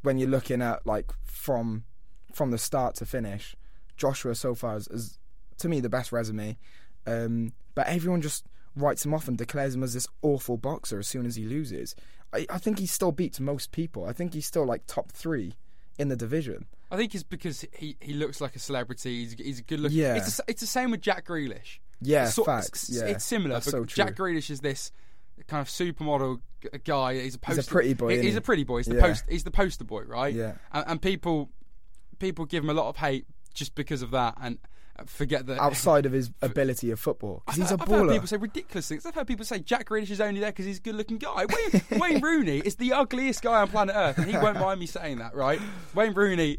[0.02, 1.84] when you're looking at like from
[2.32, 3.54] from the start to finish,
[3.96, 5.18] Joshua so far is, is
[5.58, 6.56] to me the best resume.
[7.06, 11.06] Um, but everyone just writes him off and declares him as this awful boxer as
[11.06, 11.94] soon as he loses.
[12.32, 14.04] I, I think he still beats most people.
[14.06, 15.54] I think he's still like top three
[15.98, 16.66] in the division.
[16.90, 19.20] I think it's because he, he looks like a celebrity.
[19.24, 19.98] He's, he's a good looking.
[19.98, 20.14] Yeah.
[20.16, 21.78] It's, the- it's the same with Jack Grealish.
[22.00, 22.88] Yeah, It's sort- facts.
[22.88, 23.54] It's, yeah, it's similar.
[23.54, 24.04] That's but so true.
[24.04, 24.90] Jack Grealish is this
[25.46, 27.20] kind of supermodel g- guy.
[27.20, 27.62] He's a poster.
[27.70, 28.38] pretty boy, he- he's he?
[28.38, 28.78] a pretty boy.
[28.78, 29.00] He's the Yeah.
[29.02, 29.24] post.
[29.28, 30.34] He's the poster boy, right?
[30.34, 30.54] Yeah.
[30.72, 31.50] And, and people
[32.18, 34.58] people give him a lot of hate just because of that, and
[35.06, 38.12] forget that Outside of his ability of football, because he's a I've heard baller.
[38.12, 39.06] people say ridiculous things.
[39.06, 41.44] I've heard people say Jack Grealish is only there because he's a good-looking guy.
[41.46, 44.86] Wayne, Wayne Rooney is the ugliest guy on planet Earth, and he won't mind me
[44.86, 45.60] saying that, right?
[45.94, 46.58] Wayne Rooney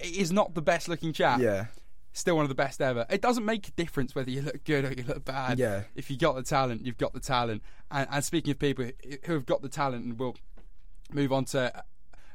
[0.00, 1.40] is not the best-looking chap.
[1.40, 1.66] yeah,
[2.12, 3.06] Still one of the best ever.
[3.10, 5.58] It doesn't make a difference whether you look good or you look bad.
[5.58, 5.82] Yeah.
[5.96, 7.62] If you got the talent, you've got the talent.
[7.90, 8.88] And, and speaking of people
[9.24, 10.36] who have got the talent, and we'll
[11.12, 11.72] move on to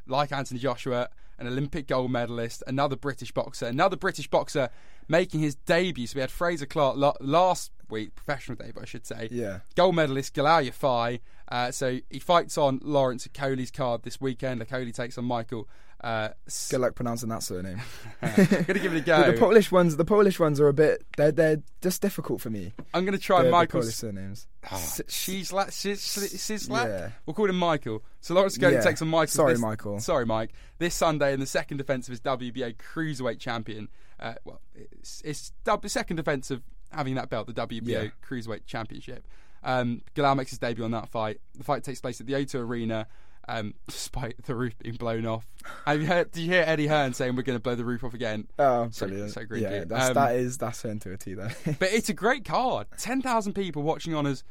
[0.05, 1.07] like Anthony Joshua
[1.39, 4.69] an Olympic gold medalist, another British boxer, another British boxer
[5.07, 6.07] making his debut.
[6.07, 9.27] So we had Frazer Clarke la- last week, professional debut, I should say.
[9.31, 9.59] Yeah.
[9.75, 11.19] Gold medalist Galal Yafai.
[11.47, 14.61] Uh, so he fights on Lawrence Okolie's card this weekend.
[14.61, 15.67] Okolie takes on Michael.
[16.01, 17.81] Uh, s- Good luck pronouncing that surname.
[18.21, 19.25] gonna give it a go.
[19.25, 21.03] the, the Polish ones, the Polish ones are a bit.
[21.17, 22.71] They're they're just difficult for me.
[22.93, 23.83] I'm gonna try The, the Michael's.
[23.85, 24.47] Polish surnames.
[24.63, 26.85] S- She's like Sislak.
[26.87, 27.09] Yeah.
[27.25, 28.01] We'll call him Michael.
[28.21, 28.81] So Lawrence Okolie Yeah.
[28.81, 29.27] takes on Michael.
[29.31, 29.99] Sorry, this, Michael.
[29.99, 30.51] Sorry, Mike.
[30.77, 33.89] This Sunday in the second defence of his WBA cruiserweight champion.
[34.19, 38.07] Uh, well, it's, it's dub- second defence of having that belt, the WBA Yeah.
[38.25, 39.25] cruiserweight championship.
[39.63, 41.41] Um, Galal makes his debut on that fight.
[41.57, 43.07] The fight takes place at the O2 Arena.
[43.49, 45.45] Um, despite the roof being blown off,
[45.85, 46.31] have you heard?
[46.31, 48.47] Did you hear Eddie Hearn saying we're going to blow the roof off again?
[48.59, 49.31] Oh, So- brilliant.
[49.31, 51.49] so great, yeah, that's, Um, that is that's her to a T though.
[51.79, 52.87] But it's a great card.
[52.97, 54.43] 10,000 people watching on as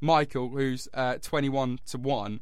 [0.00, 2.40] Michael, who's uh, 21 to 1.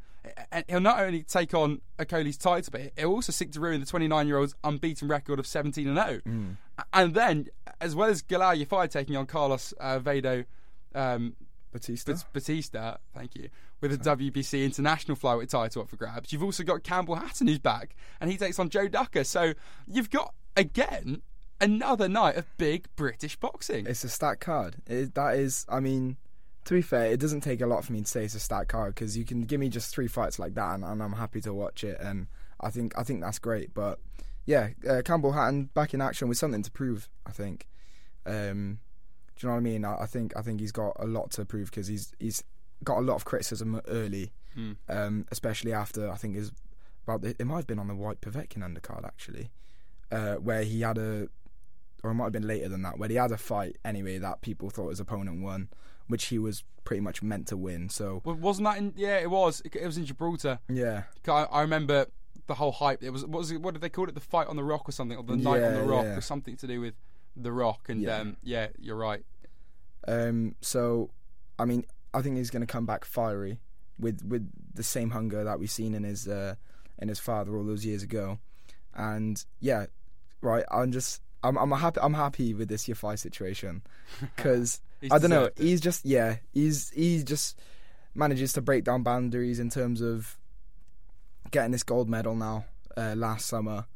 [0.50, 3.86] And he'll not only take on Okolie's title, but he'll also seek to ruin the
[3.86, 6.20] 29 year old's unbeaten record of 17 and 0.
[6.26, 6.56] Mm.
[6.94, 7.46] And then,
[7.80, 10.44] as well as Galal Yafai taking on Carlos uh, Vado
[10.94, 11.34] um,
[11.74, 12.12] Bautista.
[12.12, 16.62] Bat- Bautista, thank you, with a WBC international flyweight title up for grabs, you've also
[16.62, 19.24] got Campbell Hatton who's back, and he takes on Joe Ducker.
[19.24, 19.52] So
[19.86, 21.20] you've got, again,
[21.60, 23.86] another night of big British boxing.
[23.86, 24.76] It's a stat card.
[24.86, 26.16] It, that is, I mean,
[26.64, 28.68] to be fair, it doesn't take a lot for me to say it's a stat
[28.68, 31.40] card because you can give me just three fights like that, and, and I'm happy
[31.42, 31.98] to watch it.
[32.00, 32.28] And
[32.60, 33.74] I think I think that's great.
[33.74, 33.98] But
[34.46, 37.08] yeah, uh, Campbell Hatton back in action with something to prove.
[37.26, 37.66] I think.
[38.26, 38.78] Um,
[39.36, 39.84] do you know what I mean?
[39.84, 42.42] I, I think I think he's got a lot to prove because he's he's
[42.82, 44.76] got a lot of criticism early, Mm.
[44.88, 46.52] um, especially after I think is
[47.06, 49.50] about the, it might have been on the Whyte Povetkin undercard actually,
[50.12, 51.28] uh, where he had a
[52.02, 54.42] or it might have been later than that, where he had a fight anyway that
[54.42, 55.68] people thought his opponent won,
[56.06, 57.88] which he was pretty much meant to win.
[57.88, 58.92] So Well, wasn't that in?
[58.94, 59.62] Yeah, it was.
[59.64, 60.58] It, it was in Gibraltar.
[60.68, 62.06] yeah, I, I remember
[62.46, 63.02] the whole hype.
[63.02, 63.60] It was what was it?
[63.60, 64.14] What did they call it?
[64.14, 66.16] The fight on the rock or something, or the night on the rock, yeah.
[66.16, 66.94] or something to do with
[67.36, 67.88] the rock.
[67.88, 68.18] And Yeah.
[68.18, 69.24] um, yeah, you're right.
[70.06, 71.10] um, so
[71.58, 73.58] I mean I think he's going to come back fiery
[73.98, 76.54] with with the same hunger that we've seen in his uh,
[76.98, 78.38] in his father all those years ago,
[78.94, 79.86] and yeah,
[80.40, 80.64] right.
[80.70, 83.82] I'm just I'm I'm happy I'm happy with this Yafai situation
[84.20, 85.44] because I don't know.
[85.44, 85.54] it.
[85.58, 86.36] He's just yeah.
[86.52, 87.58] He's he just
[88.14, 90.36] manages to break down boundaries in terms of
[91.50, 92.64] getting this gold medal now
[92.96, 93.86] uh, last summer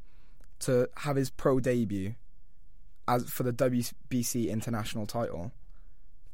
[0.60, 2.14] to have his pro debut
[3.08, 5.50] as for the WBC international title.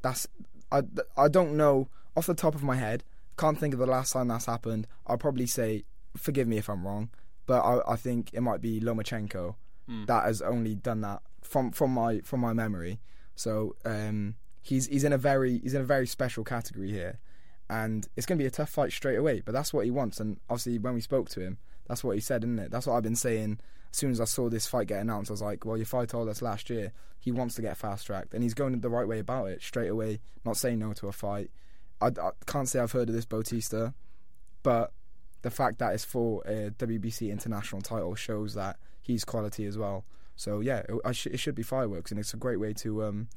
[0.02, 0.26] That's
[0.70, 0.82] I
[1.16, 3.04] I don't know off the top of my head.
[3.38, 4.86] Can't think of the last time that's happened.
[5.06, 5.84] I'll probably say
[6.16, 7.10] forgive me if I'm wrong,
[7.46, 9.54] but I, I think it might be Lomachenko
[9.86, 10.06] Hmm.
[10.06, 13.00] that has only done that from from my from my memory.
[13.36, 17.18] So um, he's he's in a very he's in a very special category here,
[17.68, 19.42] and it's going to be a tough fight straight away.
[19.44, 22.20] But that's what he wants, and obviously when we spoke to him, that's what he
[22.22, 22.70] said, isn't it?
[22.70, 23.58] That's what I've been saying.
[23.94, 26.08] As soon as I saw this fight get announced, I was like, "Well, your fight
[26.08, 29.06] told us last year he wants to get fast tracked, and he's going the right
[29.06, 31.52] way about it straight away, not saying no to a fight."
[32.00, 33.94] I, I can't say I've heard of this Bautista,
[34.64, 34.92] but
[35.42, 40.04] the fact that it's for a WBC international title shows that he's quality as well.
[40.34, 43.28] So yeah, it, sh- it should be fireworks, and it's a great way to um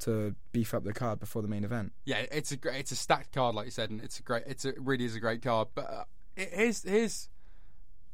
[0.00, 1.94] to beef up the card before the main event.
[2.04, 4.42] Yeah, it's a great, it's a stacked card, like you said, and it's a great,
[4.46, 5.68] it's a, it really is a great card.
[5.74, 6.04] But uh,
[6.36, 7.30] here's here's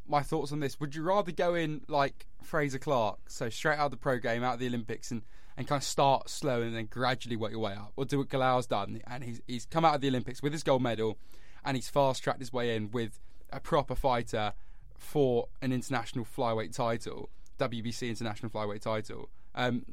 [0.08, 0.80] my thoughts on this.
[0.80, 4.42] Would you rather go in like Frazer Clarke, so straight out of the pro game,
[4.42, 5.22] out of the Olympics, and,
[5.56, 8.28] and kind of start slow and then gradually work your way up, or do what
[8.28, 11.18] Galal's done, and he's he's come out of the Olympics with his gold medal,
[11.64, 13.20] and he's fast tracked his way in with
[13.52, 14.52] a proper fighter
[14.96, 19.28] for an international flyweight title, WBC international flyweight title.
[19.54, 19.84] Um,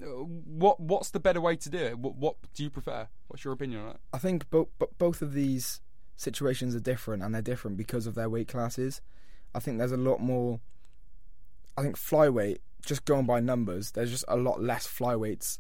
[0.46, 1.98] what what's the better way to do it?
[1.98, 3.08] What, what do you prefer?
[3.28, 4.00] What's your opinion on it?
[4.14, 5.82] I think bo- bo- both of these
[6.16, 9.02] situations are different, and they're different because of their weight classes.
[9.56, 10.60] I think there's a lot more.
[11.78, 15.60] I think flyweight, just going by numbers, there's just a lot less flyweights,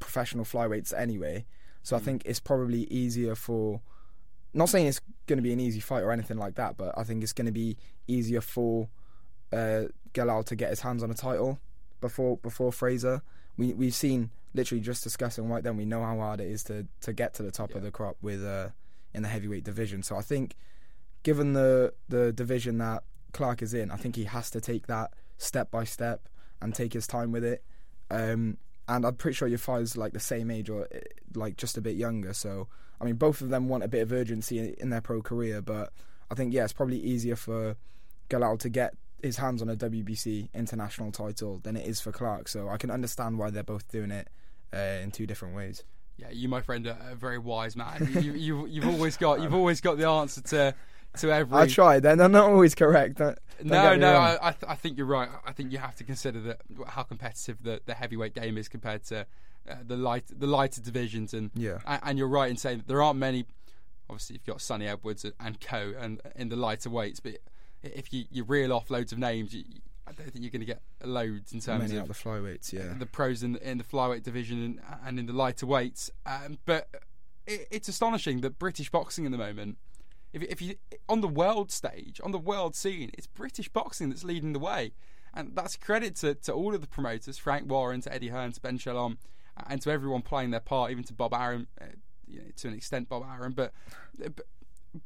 [0.00, 1.44] professional flyweights anyway.
[1.82, 3.80] So I think it's probably easier for.
[4.54, 7.02] Not saying it's going to be an easy fight or anything like that, but I
[7.02, 7.76] think it's going to be
[8.06, 8.88] easier for
[9.52, 11.58] uh, Galal to get his hands on a title
[12.00, 13.20] before before Frazer.
[13.56, 15.76] We we've seen literally just discussing right then.
[15.76, 18.16] We know how hard it is to to get to the top of the crop
[18.22, 18.68] with uh,
[19.12, 20.02] in the heavyweight division.
[20.02, 20.54] So I think,
[21.22, 23.02] given the the division that
[23.34, 26.28] Clarke is in, I think he has to take that step by step
[26.62, 27.62] and take his time with it.
[28.10, 28.56] Um,
[28.88, 31.00] and I'm pretty sure your father's like the same age or eh,
[31.34, 32.32] like just a bit younger.
[32.32, 32.68] So
[33.00, 35.92] I mean, both of them want a bit of urgency in their pro career, but
[36.30, 37.76] I think yeah, it's probably easier for
[38.30, 42.48] Galal to get his hands on a WBC international title than it is for Clarke.
[42.48, 44.28] So I can understand why they're both doing it
[44.72, 45.82] uh, in two different ways.
[46.16, 48.08] Yeah, you, my friend, are a very wise man.
[48.22, 50.74] you, you, you've always got you've always got the answer to
[51.18, 51.56] to every.
[51.58, 52.00] I try.
[52.00, 53.16] They're they're not always correct.
[53.18, 54.38] Don't, don't no, no, wrong.
[54.42, 55.28] I, I, th- I think you're right.
[55.46, 59.04] I think you have to consider that how competitive the, the heavyweight game is compared
[59.04, 59.26] to
[59.70, 61.78] uh, the light the lighter divisions, and Yeah.
[61.86, 63.46] and, and you're right in saying that there aren't many.
[64.10, 65.94] Obviously, you've got Sunny Edwards and, and Co.
[65.98, 67.38] and in the lighter weights, but
[67.82, 69.64] if you, you reel off loads of names, you,
[70.06, 72.70] I don't think you're going to get loads in terms Many of the flyweights.
[72.72, 72.92] Yeah.
[72.98, 76.10] the pros in, in the flyweight division and, and in the lighter weights.
[76.26, 76.88] Um, but
[77.46, 79.78] it, it's astonishing that British boxing in the moment,
[80.34, 80.74] if, if you
[81.08, 84.92] on the world stage, on the world scene, it's British boxing that's leading the way,
[85.32, 88.60] and that's credit to, to all of the promoters, Frank Warren, to Eddie Hearn, to
[88.60, 89.18] Ben Shalom,
[89.66, 91.86] and to everyone playing their part, even to Bob Arum, uh,
[92.26, 93.72] you know, to an extent, Bob Arum, but.
[94.18, 94.46] but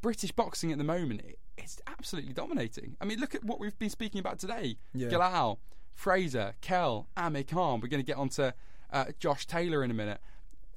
[0.03, 2.97] British boxing at the moment, it, it's absolutely dominating.
[3.01, 4.77] I mean, look at what we've been speaking about today.
[4.95, 5.09] Yeah.
[5.09, 5.59] Galal,
[5.95, 7.81] Frazer, Kell, Amir Khan.
[7.81, 8.51] We're going to get onto
[8.93, 10.21] uh, Josh Taylor in a minute.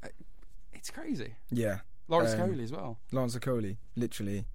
[0.04, 0.08] Uh,
[0.74, 1.36] it's crazy.
[1.50, 1.80] Yeah.
[2.12, 3.00] Lawrence Um, Okoli as well.
[3.12, 4.46] Lawrence Okoli, literally,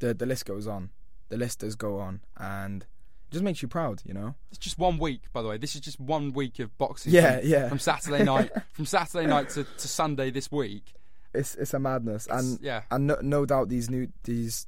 [0.00, 0.90] the the list goes on.
[1.28, 4.34] The list does go on, and it just makes you proud, you know.
[4.50, 5.58] It's just one week, by the way.
[5.58, 7.12] This is just one week of boxing.
[7.12, 7.68] Yeah, from, yeah.
[7.68, 10.94] From Saturday night, from Saturday night to, to Sunday this week.
[11.34, 12.82] It's it's a madness, and yeah.
[12.90, 14.66] and no, no doubt these new these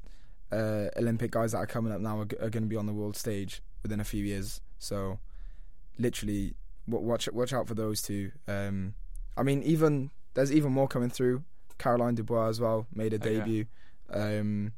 [0.53, 2.87] uh, Olympic guys that are coming up now are, g- are going to be on
[2.87, 4.61] the world stage within a few years.
[4.79, 5.19] So,
[5.99, 6.55] literally,
[6.87, 8.33] watch watch out for those two.
[8.49, 8.95] Um,
[9.37, 11.45] I mean, even there's even more coming through.
[11.79, 13.39] Caroline Dubois as well made a Oh, yeah.
[13.41, 13.67] debut.
[14.11, 14.73] Um,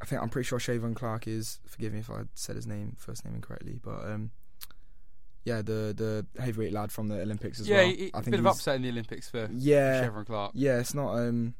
[0.00, 1.58] I think I'm pretty sure Cheavon Clarke is.
[1.66, 4.30] Forgive me if I said his name first name incorrectly, but um,
[5.44, 7.86] yeah, the the heavyweight lad from the Olympics as yeah, well.
[7.86, 10.52] I a think A bit of upset in the Olympics for Yeah, Cheavon Clarke.
[10.54, 11.14] yeah, it's not.
[11.16, 11.54] Um,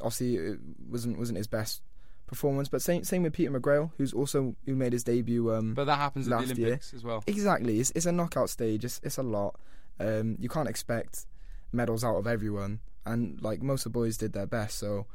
[0.00, 1.82] obviously, it wasn't wasn't his best
[2.26, 2.68] performance.
[2.68, 5.52] But same same with Peter McGrail, who's also who made his debut.
[5.54, 6.80] Um, But that happens at the Last year.
[6.94, 7.22] As well.
[7.26, 8.84] exactly, it's it's a knockout stage.
[8.84, 9.56] It's it's a lot.
[10.00, 11.26] Um, you can't expect
[11.72, 14.78] medals out of everyone, and like most of the boys did their best.
[14.78, 15.06] So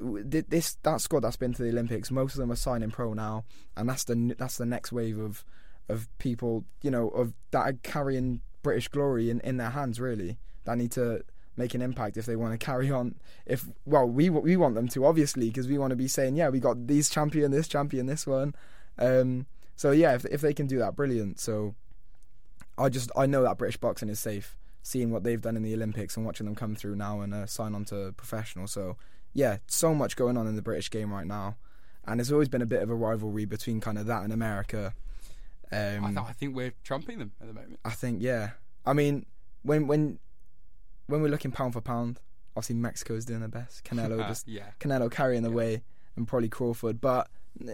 [0.00, 3.44] this that squad that's been to the Olympics, most of them are signing pro now,
[3.76, 5.44] and that's the that's the next wave of
[5.88, 10.00] of people, you know, of that are carrying British glory in, in their hands.
[10.00, 11.22] Really, that need to
[11.56, 13.16] make an impact if they want to carry on.
[13.46, 16.48] If well, we we want them to obviously because we want to be saying, yeah,
[16.48, 18.54] we got these champion, this champion, this one.
[18.98, 21.40] Um, so yeah, if if they can do that, brilliant.
[21.40, 21.74] So
[22.78, 24.56] I just I know that British boxing is safe.
[24.82, 27.46] Seeing what they've done in the Olympics and watching them come through now and uh,
[27.46, 28.66] sign on to professional.
[28.66, 28.96] So
[29.34, 31.56] yeah, so much going on in the British game right now,
[32.06, 34.94] and there's always been a bit of a rivalry between kind of that and America.
[35.72, 37.78] Um, I, th- I think we're trumping them at the moment.
[37.84, 38.50] I think yeah.
[38.86, 39.26] I mean,
[39.62, 40.18] when when
[41.06, 42.18] when we're looking pound for pound,
[42.56, 43.84] obviously Mexico's doing the best.
[43.84, 44.70] Canelo just yeah.
[44.80, 45.54] Canelo carrying the Yeah.
[45.56, 45.82] way,
[46.16, 47.00] and probably Crawford.
[47.00, 47.28] But
[47.68, 47.72] uh,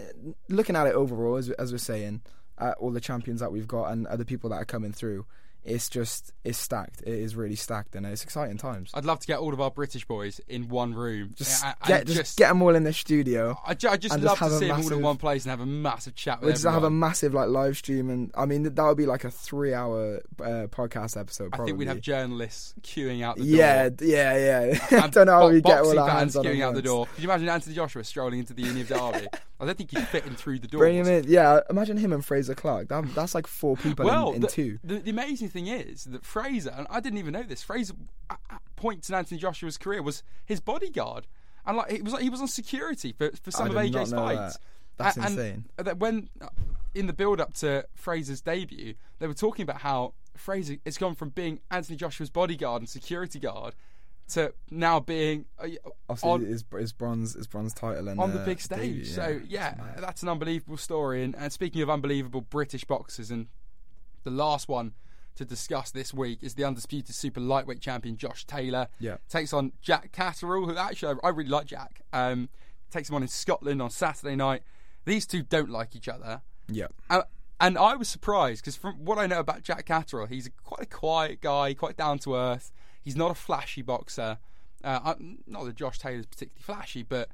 [0.49, 2.21] looking at it overall, as as we're saying,
[2.59, 5.25] at all the champions that we've got and other people that are coming through,
[5.67, 7.01] it's just it's stacked.
[7.01, 8.91] It is really stacked, and it's exciting times.
[8.93, 11.33] I'd love to get all of our British boys in one room.
[11.35, 13.59] Just Yeah, and get just, get them all in the studio.
[13.65, 15.59] I, ju- I just love just to see them all in one place and have
[15.59, 18.63] a massive chat with We'll just have a massive like live stream, and I mean
[18.63, 21.51] that would be like a three-hour uh, podcast episode.
[21.51, 21.63] Probably.
[21.63, 23.97] I think we'd have journalists queuing out the yeah, door.
[23.97, 24.37] d- yeah,
[24.71, 24.87] yeah.
[25.03, 27.07] I don't know how we get all our hands on queuing out the door.
[27.07, 29.27] Could you imagine Anthony Joshua strolling into the Uni of Derby?
[29.59, 30.79] I don't think he'd fit in through the door.
[30.79, 31.25] Bring him in.
[31.27, 32.89] Yeah, imagine him and Frazer Clarke.
[32.89, 34.77] That, that's like four people Well, in, in the, two.
[34.83, 37.63] The, the amazing thing is that Frazer, and I didn't even know this.
[37.63, 37.95] Frazer,
[38.29, 41.25] at, at points in Anthony Joshua's career, was his bodyguard,
[41.65, 44.11] and like it was like he was on security for, for some I of AJ's
[44.11, 44.57] fights.
[44.57, 44.61] that.
[44.97, 45.65] That's and insane.
[45.77, 46.49] that when uh,
[46.93, 51.15] in the build up to Frazer's debut, they were talking about how Frazer has gone
[51.15, 53.75] from being Anthony Joshua's bodyguard and security guard
[54.29, 55.67] to now being uh,
[56.21, 58.79] on, his, his bronze his bronze title and on the uh, big stage.
[58.79, 59.95] debut, so yeah, it's mad.
[59.99, 61.23] that's an unbelievable story.
[61.23, 63.47] And, and speaking of unbelievable British boxers, and
[64.23, 64.93] the last one
[65.37, 68.87] to discuss this week is the undisputed super lightweight champion Josh Taylor.
[68.99, 69.17] Yeah.
[69.29, 72.01] takes on Jack Catterall, who actually I, really like Jack.
[72.13, 72.49] Um,
[72.91, 74.63] takes him on in Scotland on Saturday night.
[75.05, 76.41] These two don't like each other.
[76.67, 77.21] yeah, Uh,
[77.59, 80.81] and I was surprised because from what I know about Jack Catterall, he's a, quite
[80.81, 82.71] a quiet guy, quite down to earth.
[83.03, 84.37] He's not a flashy boxer.
[84.83, 85.15] Uh, I,
[85.47, 87.29] not that Josh Taylor's particularly flashy, but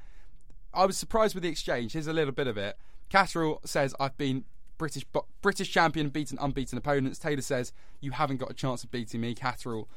[0.74, 1.94] I was surprised with the exchange.
[1.94, 2.78] Here's a little bit of it.
[3.10, 4.46] Catterall says, "I've been
[4.84, 7.72] British bo- British champion, beaten unbeaten opponents." Taylor says,
[8.02, 9.88] "You haven't got a chance of beating me, Catterall.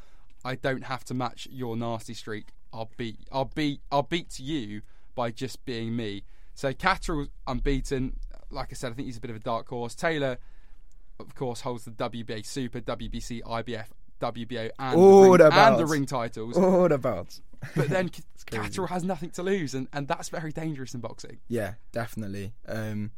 [0.45, 2.47] I don't have to match your nasty streak.
[2.73, 3.19] I'll beat.
[3.33, 3.81] I'll beat.
[3.91, 4.83] I'll beat you
[5.15, 6.23] by just being me."
[6.55, 8.19] So Catterall unbeaten.
[8.51, 9.95] Like I said, I think he's a bit of a dark horse.
[9.97, 10.39] Taylor,
[11.19, 13.89] of course, holds the WBA Super, WBC, IBF,
[14.21, 15.91] WBO, and, All the, ring, the and the belts.
[15.91, 16.57] ring titles.
[16.57, 17.41] all about.
[17.75, 18.11] But then.
[18.47, 21.39] Catterall has nothing to lose, and, and that's very dangerous in boxing.
[21.49, 22.53] Yeah, definitely.
[22.69, 23.11] Um,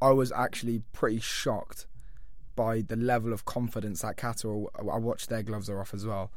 [0.00, 1.86] I was actually pretty shocked
[2.56, 4.70] by the level of confidence that Catterall.
[4.78, 6.30] I watched their gloves are off as well.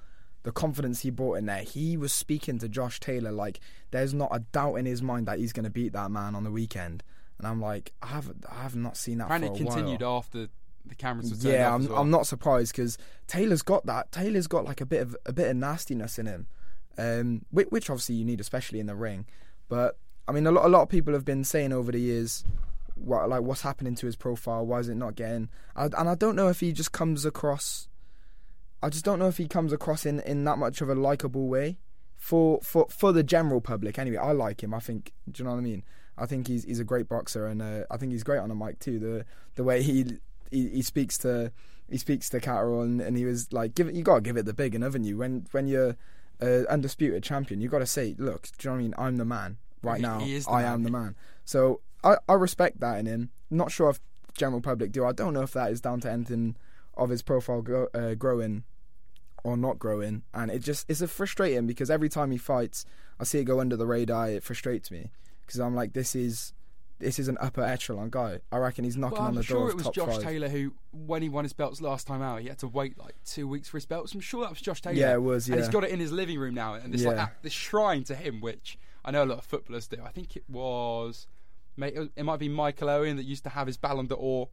[0.44, 1.62] the confidence he brought in there.
[1.64, 3.60] He was speaking to Josh Taylor like
[3.92, 6.44] there's not a doubt in his mind that he's going to beat that man on
[6.44, 7.04] the weekend.
[7.38, 9.30] And I'm like, I have I have not seen that.
[9.32, 10.18] And it continued while.
[10.18, 10.48] after
[10.86, 11.98] the cameras were turned Yeah, off I'm well.
[12.00, 12.98] I'm not surprised because
[13.28, 14.12] Taylor's got that.
[14.12, 16.48] Taylor's got like a bit of a bit of nastiness in him,
[16.98, 19.26] um, which, which obviously you need, especially in the ring.
[19.70, 19.98] But
[20.28, 22.44] I mean, a lot a lot of people have been saying over the years,
[23.02, 24.66] what like what's happening to his profile?
[24.66, 25.50] Why is it not getting?
[25.76, 27.88] I, and I don't know if he just comes across.
[28.84, 31.48] I just don't know if he comes across in, in that much of a likable
[31.48, 31.78] way
[32.18, 34.00] for for for the general public.
[34.00, 34.74] Anyway, I like him.
[34.74, 35.12] I think.
[35.32, 35.84] Do you know what I mean?
[36.18, 38.56] I think he's he's a great boxer, and uh, I think he's great on a
[38.56, 39.00] mic too.
[39.00, 39.26] The
[39.56, 40.18] the way he
[40.50, 41.52] he, he speaks to
[41.90, 44.38] he speaks to Catterall, and, and he was like, "Give it, you got to give
[44.38, 45.18] it the big and haven't you?
[45.18, 45.96] When when you're
[46.42, 48.94] uh, undisputed champion, you got to say, look, do you know what I mean?
[48.98, 50.20] I'm the man right He- now.
[50.20, 50.74] he is the I man.
[50.74, 51.16] am the man.
[51.46, 53.30] So I I respect that in him.
[53.50, 54.00] Not sure if
[54.38, 55.06] general public do.
[55.06, 56.56] I don't know if that is down to anything
[56.96, 58.64] of his profile go, uh, growing
[59.44, 62.86] or not growing, and it just it's a frustrating because every time he fights,
[63.20, 64.30] I see it go under the radar.
[64.30, 65.12] It frustrates me
[65.46, 66.54] because I'm like, this is
[67.00, 68.40] this is an upper echelon guy.
[68.52, 69.72] I reckon he's knocking Well, on the sure door.
[69.72, 70.24] I'm sure it was Josh five.
[70.24, 73.16] Taylor who, when he won his belts last time out, he had to wait like
[73.26, 74.14] two weeks for his belts.
[74.14, 74.96] I'm sure that was Josh Taylor.
[74.98, 75.72] Yeah, it was, And he's yeah.
[75.72, 77.26] got it in his living room now, and this like Yeah.
[77.26, 79.98] that- this shrine to him, which I know a lot of footballers do.
[80.06, 81.26] I think it was,
[81.84, 84.50] it might be Michael Owen that used to have his Ballon d'Or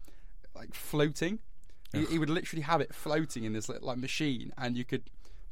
[0.54, 1.38] like floating.
[1.92, 5.04] He, he would literally have it floating in this like machine, and you could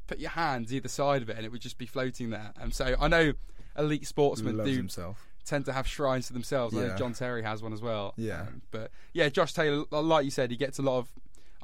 [0.07, 2.53] put your hands either side of it, and it would just be floating there.
[2.61, 3.33] And so I know
[3.79, 5.27] elite sportsmen loves do himself.
[5.45, 6.77] tend to have shrines to themselves.
[6.77, 8.13] I know John Terry has one as well.
[8.17, 8.43] Yeah.
[8.43, 11.09] Um, but yeah, Josh Taylor, like you said, he gets a lot of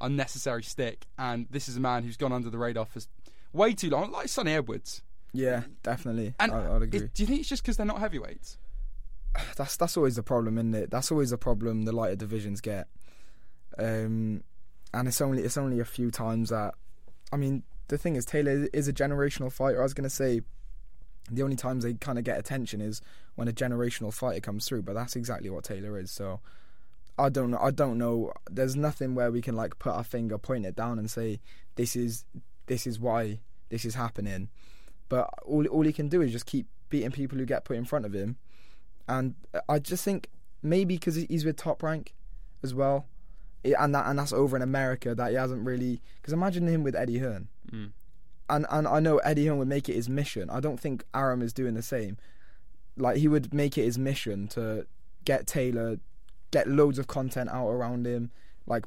[0.01, 3.01] unnecessary stick, and this is a man who's gone under the radar for
[3.53, 5.03] way too long, like Sunny Edwards.
[5.33, 6.35] Yeah, definitely.
[6.41, 7.01] And I, I'd agree.
[7.01, 8.59] is- do you think it's just because they're not heavyweights?
[9.57, 10.91] that's that's always the problem, isn't it?
[10.91, 12.89] That's always the problem the lighter divisions get.
[13.79, 14.43] Um,
[14.93, 16.75] and it's only it's only a few times that,
[17.33, 19.81] I mean, the thing is Taylor is a generational fighter.
[19.81, 20.43] I was gonna say,
[21.31, 23.01] the only times they kind of get attention is
[23.35, 26.11] when a generational fighter comes through, but that's exactly what Taylor is.
[26.11, 26.41] So,
[27.19, 27.59] I don't know.
[27.59, 28.33] I don't know.
[28.51, 31.41] There's nothing where we can like put our finger, point it down, and say
[31.77, 32.25] this is
[32.67, 34.51] this is why this is happening.
[35.09, 37.87] But all all he can do is just keep beating people who get put in
[37.87, 38.37] front of him
[39.19, 39.35] and
[39.69, 40.29] I just think
[40.63, 42.15] maybe because he's with Top Rank
[42.63, 43.07] as well,
[43.65, 46.01] and that and that's over in America that he hasn't really.
[46.21, 47.93] Because imagine him with Eddie Hearn, Mm.
[48.49, 50.51] and and I know Eddie Hearn would make it his mission.
[50.51, 52.17] I don't think Arum is doing the same.
[52.97, 54.87] Like he would make it his mission to
[55.25, 55.99] get Taylor,
[56.51, 58.31] get loads of content out around him,
[58.67, 58.87] like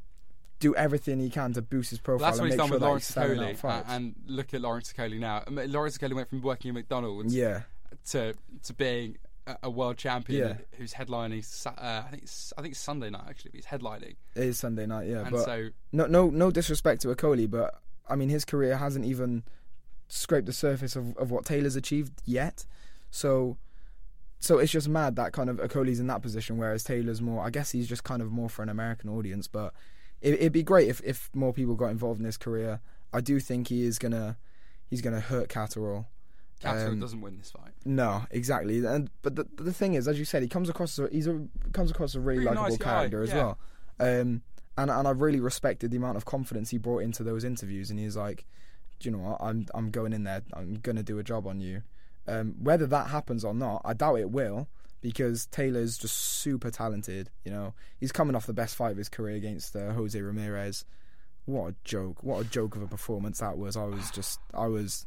[0.60, 2.28] do everything he can to boost his profile.
[2.28, 5.20] That's what and he's make done sure with Lawrence Okoli, and look at Lawrence Okoli
[5.20, 5.44] now.
[5.46, 7.64] I mean, Lawrence Okoli went from working at McDonald's yeah,
[8.12, 9.18] to to being
[9.64, 10.78] a, world champion Yeah.
[10.78, 11.44] who's headlining.
[11.66, 13.52] Uh, I think it's, I think Sunday night actually.
[13.52, 15.08] But he's headlining, it is Sunday night.
[15.08, 17.80] Yeah, and but so no, no, no disrespect to Okoli, but
[18.10, 19.44] I mean his career hasn't even
[20.08, 22.66] scraped the surface of, of what Taylor's achieved yet.
[23.12, 23.58] So,
[24.40, 27.44] so it's just mad that kind of Okoli's in that position, whereas Taylor's more.
[27.46, 29.74] I guess he's just kind of more for an American audience, but
[30.22, 32.82] it, it'd be great if if more people got involved in his career.
[33.14, 34.38] I do think he is gonna
[34.90, 36.08] he's gonna hurt Catterall.
[36.60, 37.74] Castro Um, doesn't win this fight.
[37.86, 38.86] No, exactly.
[38.86, 41.10] And but the but the thing is, as you said, he comes across as a,
[41.12, 41.42] he's a
[41.74, 43.36] comes across a really, Really likable nice character as yeah.
[43.36, 43.58] well.
[44.00, 44.42] Um,
[44.78, 47.90] and and I really respected the amount of confidence he brought into those interviews.
[47.90, 48.46] And he's like,
[49.00, 49.38] do you know what?
[49.42, 50.44] I'm I'm going in there.
[50.54, 51.84] I'm gonna do a job on you.
[52.28, 54.68] Um, whether that happens or not, I doubt it will
[55.02, 57.30] because Taylor's just super talented.
[57.44, 60.86] You know, he's coming off the best fight of his career against uh, Jose Ramirez.
[61.46, 62.24] What a joke!
[62.24, 63.78] What a joke of a performance that was.
[63.78, 65.06] I was just, I was,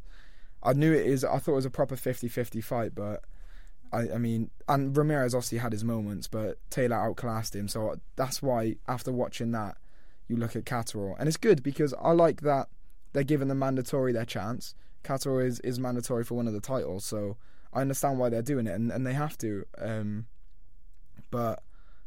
[0.63, 1.23] I knew it is.
[1.23, 3.23] I thought it was a proper 50-50 fight, but
[3.93, 7.67] I, I mean, and Ramirez obviously had his moments, but Taylor outclassed him.
[7.67, 9.77] So that's why after watching that,
[10.27, 12.67] you look at Catterall, and it's good because I like that
[13.13, 14.75] they're giving the mandatory their chance.
[15.03, 17.37] Catterall is, is mandatory for one of the titles, so
[17.73, 19.65] I understand why they're doing it, and, and they have to.
[19.79, 20.27] Um,
[21.31, 21.63] but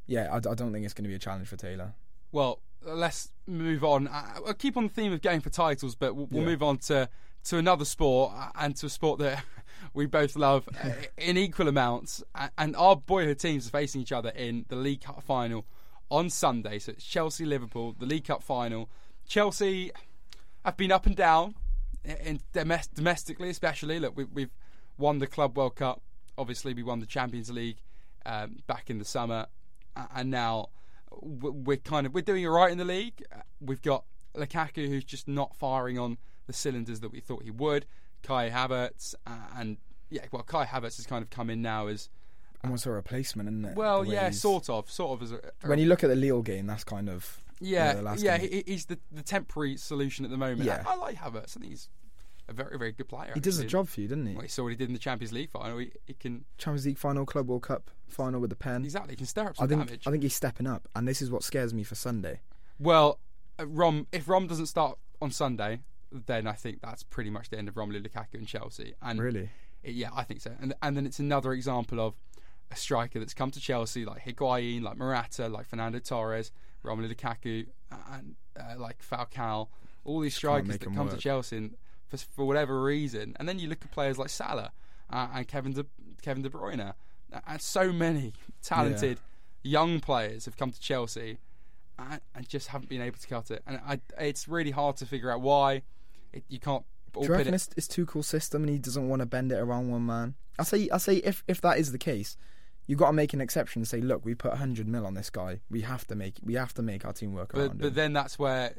[0.06, 1.94] yeah, I, I don't think it's going to be a challenge for Taylor.
[2.30, 4.08] Well, let's move on.
[4.08, 6.48] Uh, I'll keep on the theme of going for titles, but we'll, we'll Yeah.
[6.48, 7.08] move on to
[7.44, 9.44] to another sport uh, and to a sport that
[9.94, 12.22] we both love uh, in equal amounts.
[12.58, 15.66] And our boyhood teams are facing each other in the League Cup final
[16.10, 16.78] on Sunday.
[16.78, 18.90] So it's Chelsea Liverpool, the League Cup final.
[19.26, 19.90] Chelsea
[20.64, 21.54] have been up and down,
[22.04, 23.98] in domest- domestically especially.
[23.98, 24.54] Look, we, we've
[24.98, 26.02] won the Club World Cup.
[26.38, 27.78] Obviously, we won the Champions League
[28.26, 29.46] um, back in the summer,
[30.14, 30.68] and now
[31.20, 33.22] we're kind of we're doing all right in the league.
[33.34, 36.18] Uh, We've got Lukaku, who's just not firing on
[36.52, 37.86] the cylinders that we thought he would.
[38.22, 39.78] Kai Havertz, uh, and
[40.10, 42.08] yeah, well, Kai Havertz has kind of come in now as
[42.64, 43.76] Almost a replacement, isn't it?
[43.76, 46.14] well, yeah, he's- sort of, sort of as a, a When you look at the
[46.14, 50.24] Lille game, that's kind of yeah, the last yeah, he, he's the, the temporary solution
[50.24, 50.62] at the moment.
[50.62, 50.84] Yeah.
[50.86, 51.56] I, I like Havertz.
[51.56, 51.88] I think he's
[52.48, 53.32] a very very good player.
[53.34, 54.34] He does a job for you, doesn't he?
[54.34, 55.78] Well, he saw what he did in the Champions League final.
[55.78, 58.84] He, he can Champions League final, Club World Cup final with the pen.
[58.84, 60.06] exactly he can stir up I think damage.
[60.06, 62.40] I think he's stepping up, and this is what scares me for Sunday.
[62.78, 63.18] Well,
[63.58, 65.80] uh, Rom, if Rom doesn't start on Sunday,
[66.26, 68.94] then I think that's pretty much the end of Romelu Lukaku and Chelsea.
[69.02, 69.50] And Really?
[69.82, 70.52] it- yeah, I think so.
[70.60, 72.14] And and then it's another example of
[72.70, 76.52] a striker that's come to Chelsea like Higuain, like Morata, like Fernando Torres,
[76.84, 77.66] Romelu Lukaku,
[78.12, 79.68] and uh, like Falcao.
[80.04, 81.16] All these strikers that come to.
[81.16, 81.76] Chelsea and
[82.08, 84.72] for, for whatever reason, and then you look at players like Salah
[85.10, 85.86] uh, and Kevin De,
[86.22, 86.80] Kevin De Bruyne,
[87.32, 88.32] uh, and so many
[88.62, 89.18] talented
[89.62, 91.38] young players have come to Chelsea
[91.98, 93.62] and, and just haven't been able to cut it.
[93.66, 95.82] And I, it's really hard to figure out why
[96.32, 96.84] it, you can't.
[97.12, 99.56] Do you reckon it- it's, it's Tuchel's system, and he doesn't want to bend it
[99.56, 100.34] around one man?
[100.58, 102.36] I say, I say, if if that is the case,
[102.86, 105.30] you've got to make an exception and say, look, we put hundred mil on this
[105.30, 105.60] guy.
[105.70, 107.94] We have to make we have to make our team work But, around but him.
[107.94, 108.74] then that's where,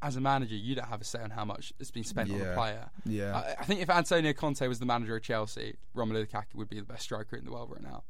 [0.00, 2.38] as a manager, you don't have a say on how much has been spent on
[2.38, 2.90] the player.
[3.06, 3.36] Yeah.
[3.36, 6.78] I, I think if Antonio Conte was the manager of Chelsea, Romelu Lukaku would be
[6.80, 8.02] the best striker in the world right now.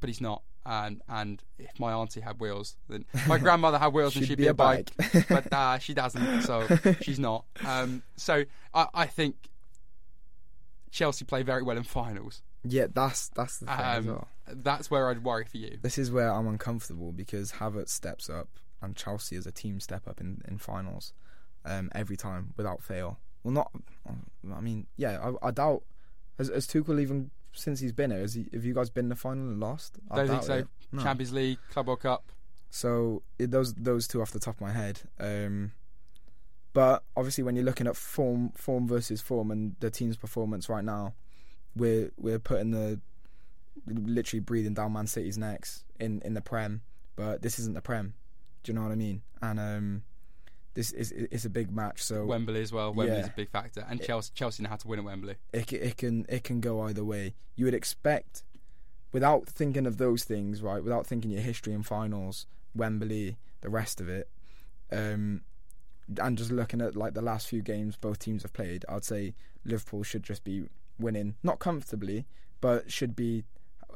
[0.00, 0.42] But he's not.
[0.68, 4.38] And and if my auntie had wheels, then my grandmother had wheels and She'd she'd
[4.38, 4.90] be be, a bike.
[4.96, 5.28] bike.
[5.28, 6.66] but uh, she doesn't, so
[7.02, 7.44] she's not.
[7.64, 8.44] Um, so
[8.74, 9.36] I, I think
[10.90, 12.42] Chelsea play very well in finals.
[12.64, 14.28] yeah, that's that's the thing as Um, well.
[14.48, 15.78] That's where I'd worry for you.
[15.82, 18.48] This is where I'm uncomfortable because Havertz steps up
[18.80, 21.12] and Chelsea as a team step up in, in finals
[21.64, 23.18] um, every time without fail.
[23.42, 23.70] Well, not.
[24.54, 25.82] I mean, yeah, I, I doubt.
[26.38, 28.20] Has, has Tuchel even since he's been here?
[28.20, 29.98] Has he, have you guys been in the final and lost?
[30.10, 30.64] I Don't think so.
[30.92, 31.02] No.
[31.02, 32.24] Champions League, Club World Cup.
[32.70, 35.00] So it, those those two off the top of my head.
[35.18, 35.72] Um,
[36.72, 40.84] but obviously, when you're looking at form form versus form and the team's performance right
[40.84, 41.14] now,
[41.74, 43.00] we're we're putting the
[43.86, 46.82] literally breathing down Man City's necks in in the Prem.
[47.16, 48.14] But this isn't the Prem.
[48.62, 49.22] Do you know what I mean?
[49.40, 50.02] And um,
[50.76, 52.02] this is it's a big match.
[52.04, 52.94] So Wembley as well.
[52.94, 53.32] Wembley's Yeah.
[53.32, 55.34] a big factor, and Chelsea Chelsea know how to win at Wembley.
[55.52, 57.34] it it can it can go either way.
[57.56, 58.44] You would expect,
[59.10, 60.82] without thinking of those things, right?
[60.84, 64.28] Without thinking your history and finals, Wembley, the rest of it,
[64.92, 65.42] um,
[66.20, 69.34] and just looking at like the last few games both teams have played, I'd say
[69.64, 70.68] Liverpool should just be
[70.98, 72.26] winning, not comfortably,
[72.60, 73.44] but should be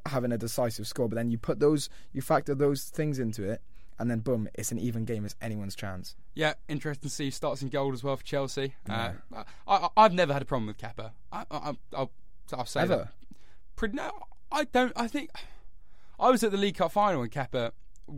[0.06, 1.08] having a decisive score.
[1.08, 3.60] But then you put those, you factor those things into it,
[4.00, 5.24] and then boom, it's an even game.
[5.24, 6.16] It's anyone's chance.
[6.34, 8.74] Yeah, interesting to see starts in goal as well for Chelsea.
[8.88, 9.12] Yeah.
[9.34, 11.12] Uh, I, I've never had a problem with Kepa.
[11.30, 12.10] I, I, I'll,
[12.52, 12.96] I'll say Ever?
[12.96, 13.08] that.
[13.76, 14.10] Pretty, no,
[14.50, 14.92] I don't.
[14.96, 15.30] I think
[16.18, 17.72] I was at the League Cup final and Kepa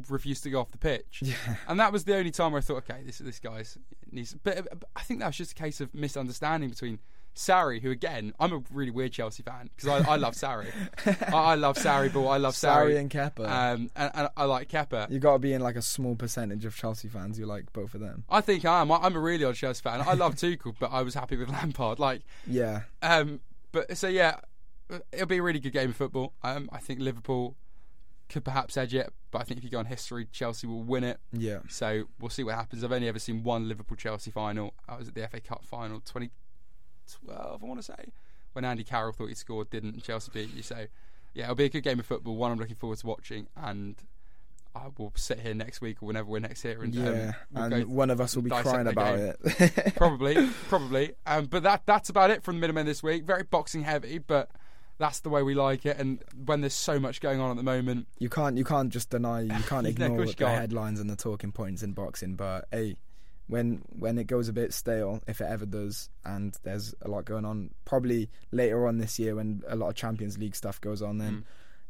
[0.09, 1.35] refused to go off the pitch, Yeah.
[1.68, 3.76] and that was the only time where I thought, okay, this this guy's
[4.11, 4.35] needs.
[4.43, 6.99] But, but I think that was just a case of misunderstanding between.
[7.35, 10.66] Sarri, who again, I'm a really weird Chelsea fan because I, I love Sarri.
[11.33, 13.49] I, I love Sarri, but I love Sarri Sarri, and Kepa.
[13.49, 15.11] um, and, and I like Kepa.
[15.11, 17.95] you got to be in like a small percentage of Chelsea fans who like both
[17.95, 18.24] of them.
[18.28, 18.93] I think I am.
[18.93, 20.03] I- I'm a really odd Chelsea fan.
[20.07, 21.99] I love Tuchel, but I was happy with Lampard.
[21.99, 23.41] Like, Yeah, um,
[23.72, 24.37] but so yeah,
[25.12, 26.35] it'll be a really good game of football.
[26.43, 27.57] Um, I think Liverpool
[28.28, 31.05] could perhaps edge it, but I think if you go on history, Chelsea will win
[31.05, 31.18] it.
[31.33, 31.59] yeah.
[31.68, 32.83] So we'll see what happens.
[32.85, 34.74] I've only ever seen one Liverpool Chelsea final.
[34.89, 36.01] I was at the FA Cup final
[37.20, 38.12] 2012, I want to say,
[38.52, 40.62] when Andy Carroll thought he scored, didn't, Chelsea beat you.
[40.62, 40.86] So
[41.34, 42.36] yeah, it'll be a good game of football.
[42.36, 43.96] One I'm looking forward to watching, and
[44.74, 47.64] I will sit here next week or whenever we're next here, and um, Yeah, we'll
[47.72, 49.34] and one of us will be crying about game.
[49.44, 49.94] it.
[49.96, 51.12] probably, probably.
[51.26, 53.24] Um, but that that's about it from the Middlemen this week.
[53.24, 54.50] Very boxing heavy, but
[54.98, 55.98] that's the way we like it.
[55.98, 59.10] And when there's so much going on at the moment, you can't you can't just
[59.10, 60.50] deny you can't ignore the can't.
[60.60, 62.34] headlines and the talking points in boxing.
[62.34, 62.96] But hey,
[63.53, 67.24] when when it goes a bit stale, if it ever does, and there's a lot
[67.24, 71.03] going on, probably later on this year when a lot of Champions League stuff goes
[71.03, 71.32] on, then.
[71.32, 71.44] Mm.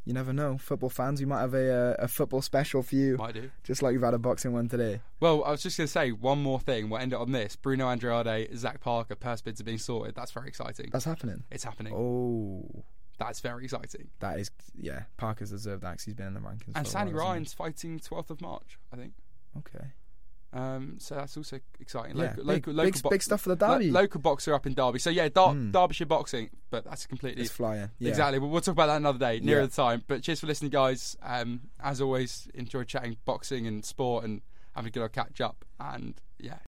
[0.04, 0.58] You never know.
[0.58, 3.52] Football fans, we might have a uh, a football special for you, might do.
[3.62, 5.00] just like we've had a boxing one today.
[5.20, 6.90] Well, I was just going to say one more thing.
[6.90, 7.54] We'll end it on this.
[7.54, 10.16] Bruno Andrade, Zach Parker, purse bids are being sorted.
[10.16, 10.90] That's very exciting.
[10.92, 11.44] That's happening.
[11.52, 11.94] It's happening.
[11.94, 12.82] Oh,
[13.20, 14.08] That's very exciting.
[14.18, 15.02] that is yeah.
[15.18, 16.72] Parker's deserved that 'cause he's been in the rankings.
[16.74, 19.12] And Sandy Ryan's fighting 12th of March, I think.
[19.58, 19.84] Okay.
[20.55, 22.16] Um, so that's also exciting.
[22.16, 23.90] Yeah, Local, big, local, big, bo- big stuff for the lo- derby.
[23.90, 24.98] local boxer up in Derby.
[24.98, 25.72] So yeah, Dar- Mm.
[25.72, 27.90] Derbyshire boxing, but that's completely it's flying.
[27.98, 28.11] Yeah.
[28.11, 28.38] Exactly.
[28.38, 29.66] Well, we'll talk about that another day, nearer Yeah.
[29.66, 30.05] the time.
[30.07, 31.16] But cheers for listening, guys.
[31.22, 34.42] Um, as always, enjoy chatting boxing and sport and
[34.74, 35.64] having a good old catch up.
[35.80, 36.59] And yeah,